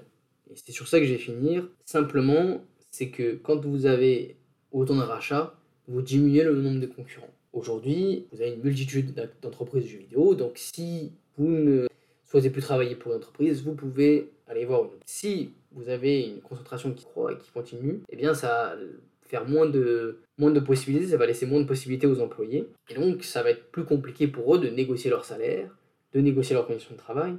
Et 0.52 0.56
c'est 0.56 0.72
sur 0.72 0.88
ça 0.88 1.00
que 1.00 1.06
je 1.06 1.14
vais 1.14 1.18
finir. 1.18 1.68
Simplement, 1.86 2.62
c'est 2.92 3.10
que 3.10 3.34
quand 3.34 3.66
vous 3.66 3.88
avez 3.88 4.38
autant 4.72 4.96
de 4.96 5.02
rachats, 5.02 5.56
vous 5.88 6.04
diminuez 6.04 6.44
le 6.44 6.54
nombre 6.62 6.80
de 6.80 6.86
concurrents. 6.86 7.34
Aujourd'hui, 7.52 8.28
vous 8.32 8.42
avez 8.42 8.52
une 8.54 8.62
multitude 8.62 9.14
d'entreprises 9.42 9.84
de 9.84 9.90
jeux 9.90 9.98
vidéo, 9.98 10.36
donc 10.36 10.52
si 10.56 11.14
vous 11.40 11.48
ne 11.48 11.88
souhaitez 12.26 12.50
plus 12.50 12.62
travailler 12.62 12.96
pour 12.96 13.14
une 13.14 13.18
entreprise, 13.18 13.64
vous 13.64 13.74
pouvez 13.74 14.30
aller 14.48 14.66
voir 14.66 14.84
une. 14.84 14.90
Si 15.06 15.54
vous 15.72 15.88
avez 15.88 16.28
une 16.28 16.42
concentration 16.42 16.94
qui 16.94 17.06
croît 17.06 17.32
et 17.32 17.38
qui 17.38 17.50
continue, 17.52 18.02
eh 18.10 18.16
bien 18.18 18.34
ça 18.34 18.76
va 18.76 18.82
faire 19.22 19.48
moins 19.48 19.66
de, 19.66 20.20
moins 20.38 20.52
de 20.52 20.60
possibilités, 20.60 21.08
ça 21.08 21.18
va 21.18 21.26
laisser 21.26 21.46
moins 21.46 21.62
de 21.62 21.66
possibilités 21.66 22.08
aux 22.08 22.20
employés, 22.20 22.68
et 22.90 22.94
donc 22.94 23.24
ça 23.24 23.42
va 23.42 23.52
être 23.52 23.72
plus 23.72 23.86
compliqué 23.86 24.28
pour 24.28 24.54
eux 24.54 24.60
de 24.60 24.68
négocier 24.68 25.10
leur 25.10 25.24
salaire, 25.24 25.78
de 26.14 26.20
négocier 26.20 26.56
leurs 26.56 26.68
conditions 26.68 26.94
de 26.94 27.00
travail, 27.00 27.36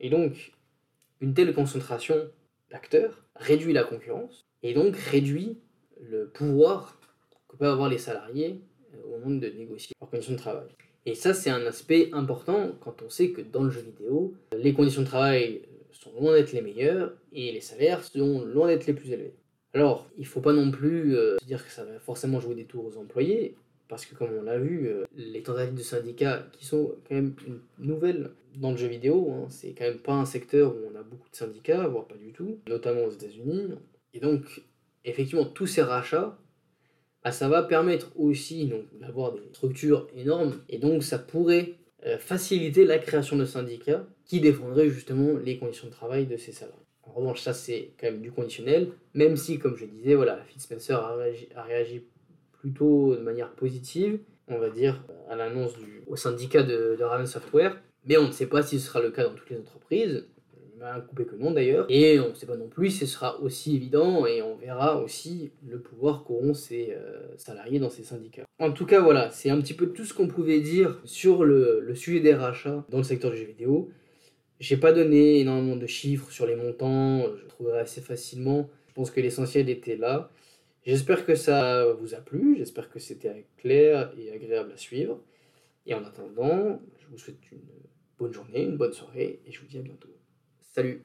et 0.00 0.10
donc 0.10 0.52
une 1.20 1.32
telle 1.32 1.54
concentration 1.54 2.16
d'acteurs 2.70 3.24
réduit 3.36 3.72
la 3.72 3.84
concurrence, 3.84 4.44
et 4.62 4.74
donc 4.74 4.96
réduit 4.96 5.58
le 6.00 6.28
pouvoir 6.28 7.00
que 7.48 7.56
peuvent 7.56 7.72
avoir 7.72 7.88
les 7.88 7.98
salariés 7.98 8.60
euh, 8.94 9.02
au 9.06 9.18
moment 9.18 9.36
de 9.40 9.46
négocier 9.48 9.94
leurs 10.00 10.10
conditions 10.10 10.34
de 10.34 10.38
travail. 10.38 10.68
Et 11.06 11.14
ça, 11.14 11.32
c'est 11.32 11.50
un 11.50 11.64
aspect 11.66 12.10
important 12.12 12.72
quand 12.80 13.02
on 13.02 13.08
sait 13.08 13.30
que 13.30 13.40
dans 13.40 13.64
le 13.64 13.70
jeu 13.70 13.80
vidéo, 13.80 14.34
les 14.56 14.74
conditions 14.74 15.02
de 15.02 15.06
travail 15.06 15.62
sont 15.92 16.12
loin 16.12 16.34
d'être 16.34 16.52
les 16.52 16.60
meilleures 16.60 17.12
et 17.32 17.52
les 17.52 17.60
salaires 17.60 18.04
sont 18.04 18.44
loin 18.44 18.68
d'être 18.68 18.86
les 18.86 18.92
plus 18.92 19.10
élevés. 19.10 19.34
Alors, 19.72 20.10
il 20.16 20.22
ne 20.22 20.26
faut 20.26 20.40
pas 20.40 20.52
non 20.52 20.70
plus 20.70 21.16
euh, 21.16 21.38
se 21.38 21.44
dire 21.44 21.64
que 21.64 21.70
ça 21.70 21.84
va 21.84 21.98
forcément 22.00 22.40
jouer 22.40 22.54
des 22.54 22.64
tours 22.64 22.84
aux 22.84 22.98
employés, 22.98 23.54
parce 23.88 24.04
que 24.04 24.14
comme 24.14 24.30
on 24.38 24.42
l'a 24.42 24.58
vu, 24.58 24.88
euh, 24.88 25.04
les 25.16 25.42
tentatives 25.42 25.74
de 25.74 25.82
syndicats 25.82 26.46
qui 26.52 26.64
sont 26.64 26.94
quand 27.08 27.14
même 27.14 27.34
une 27.46 27.60
nouvelle 27.78 28.30
dans 28.56 28.72
le 28.72 28.76
jeu 28.76 28.88
vidéo, 28.88 29.30
hein, 29.32 29.46
c'est 29.48 29.72
quand 29.72 29.84
même 29.84 29.98
pas 29.98 30.14
un 30.14 30.24
secteur 30.24 30.74
où 30.74 30.78
on 30.92 30.98
a 30.98 31.02
beaucoup 31.02 31.28
de 31.30 31.36
syndicats, 31.36 31.86
voire 31.86 32.06
pas 32.06 32.16
du 32.16 32.32
tout, 32.32 32.58
notamment 32.68 33.04
aux 33.04 33.10
États-Unis. 33.10 33.74
Et 34.12 34.20
donc, 34.20 34.62
effectivement, 35.04 35.44
tous 35.44 35.66
ces 35.66 35.82
rachats, 35.82 36.36
bah, 37.24 37.32
ça 37.32 37.48
va 37.48 37.62
permettre 37.62 38.10
aussi 38.16 38.72
d'avoir 39.00 39.32
des 39.32 39.40
structures 39.52 40.08
énormes, 40.16 40.60
et 40.68 40.78
donc 40.78 41.02
ça 41.02 41.18
pourrait 41.18 41.74
euh, 42.06 42.18
faciliter 42.18 42.84
la 42.84 42.98
création 42.98 43.36
de 43.36 43.44
syndicats 43.44 44.06
qui 44.24 44.40
défendraient 44.40 44.88
justement 44.88 45.36
les 45.36 45.58
conditions 45.58 45.88
de 45.88 45.92
travail 45.92 46.26
de 46.26 46.36
ces 46.36 46.52
salariés. 46.52 46.78
En 47.02 47.12
revanche, 47.12 47.40
ça 47.40 47.52
c'est 47.52 47.92
quand 48.00 48.06
même 48.06 48.22
du 48.22 48.32
conditionnel, 48.32 48.92
même 49.14 49.36
si, 49.36 49.58
comme 49.58 49.76
je 49.76 49.84
disais, 49.84 50.14
voilà, 50.14 50.38
Phil 50.46 50.60
Spencer 50.60 50.94
a 50.94 51.62
réagi, 51.62 52.04
plutôt 52.52 53.16
de 53.16 53.20
manière 53.20 53.52
positive, 53.52 54.18
on 54.48 54.58
va 54.58 54.70
dire, 54.70 55.02
à 55.28 55.36
l'annonce 55.36 55.76
du 55.78 56.02
au 56.06 56.16
syndicat 56.16 56.62
de, 56.62 56.96
de 56.98 57.04
Raven 57.04 57.26
Software, 57.26 57.80
mais 58.04 58.16
on 58.18 58.28
ne 58.28 58.32
sait 58.32 58.46
pas 58.46 58.62
si 58.62 58.78
ce 58.78 58.86
sera 58.86 59.00
le 59.00 59.10
cas 59.10 59.24
dans 59.24 59.34
toutes 59.34 59.50
les 59.50 59.58
entreprises 59.58 60.26
coupé 61.06 61.24
que 61.24 61.36
non 61.36 61.50
d'ailleurs. 61.50 61.86
Et 61.88 62.18
on 62.20 62.30
ne 62.30 62.34
sait 62.34 62.46
pas 62.46 62.56
non 62.56 62.68
plus 62.68 62.90
si 62.90 62.98
ce 62.98 63.06
sera 63.06 63.40
aussi 63.40 63.76
évident 63.76 64.26
et 64.26 64.42
on 64.42 64.56
verra 64.56 65.02
aussi 65.02 65.50
le 65.66 65.80
pouvoir 65.80 66.24
qu'auront 66.24 66.54
ces 66.54 66.92
euh, 66.92 67.36
salariés 67.36 67.78
dans 67.78 67.90
ces 67.90 68.02
syndicats. 68.02 68.44
En 68.58 68.72
tout 68.72 68.86
cas, 68.86 69.00
voilà, 69.00 69.30
c'est 69.30 69.50
un 69.50 69.60
petit 69.60 69.74
peu 69.74 69.88
tout 69.88 70.04
ce 70.04 70.14
qu'on 70.14 70.28
pouvait 70.28 70.60
dire 70.60 71.00
sur 71.04 71.44
le, 71.44 71.80
le, 71.80 71.94
sujet 71.94 72.20
des 72.20 72.34
rachats 72.34 72.84
dans 72.88 72.98
le 72.98 73.04
secteur 73.04 73.30
du 73.30 73.36
jeu 73.36 73.44
vidéo. 73.44 73.90
J'ai 74.58 74.76
pas 74.76 74.92
donné 74.92 75.40
énormément 75.40 75.76
de 75.76 75.86
chiffres 75.86 76.30
sur 76.30 76.46
les 76.46 76.56
montants, 76.56 77.24
je 77.36 77.46
trouverai 77.46 77.80
assez 77.80 78.00
facilement. 78.00 78.68
Je 78.88 78.94
pense 78.94 79.10
que 79.10 79.20
l'essentiel 79.20 79.70
était 79.70 79.96
là. 79.96 80.30
J'espère 80.84 81.24
que 81.24 81.34
ça 81.34 81.86
vous 82.00 82.14
a 82.14 82.18
plu, 82.18 82.56
j'espère 82.56 82.90
que 82.90 82.98
c'était 82.98 83.46
clair 83.58 84.12
et 84.18 84.32
agréable 84.32 84.72
à 84.72 84.76
suivre. 84.76 85.20
Et 85.86 85.94
en 85.94 86.04
attendant, 86.04 86.80
je 86.98 87.06
vous 87.08 87.18
souhaite 87.18 87.50
une 87.52 87.60
bonne 88.18 88.32
journée, 88.32 88.64
une 88.64 88.76
bonne 88.76 88.92
soirée 88.92 89.40
et 89.46 89.52
je 89.52 89.60
vous 89.60 89.66
dis 89.66 89.78
à 89.78 89.82
bientôt. 89.82 90.08
Salut 90.70 90.98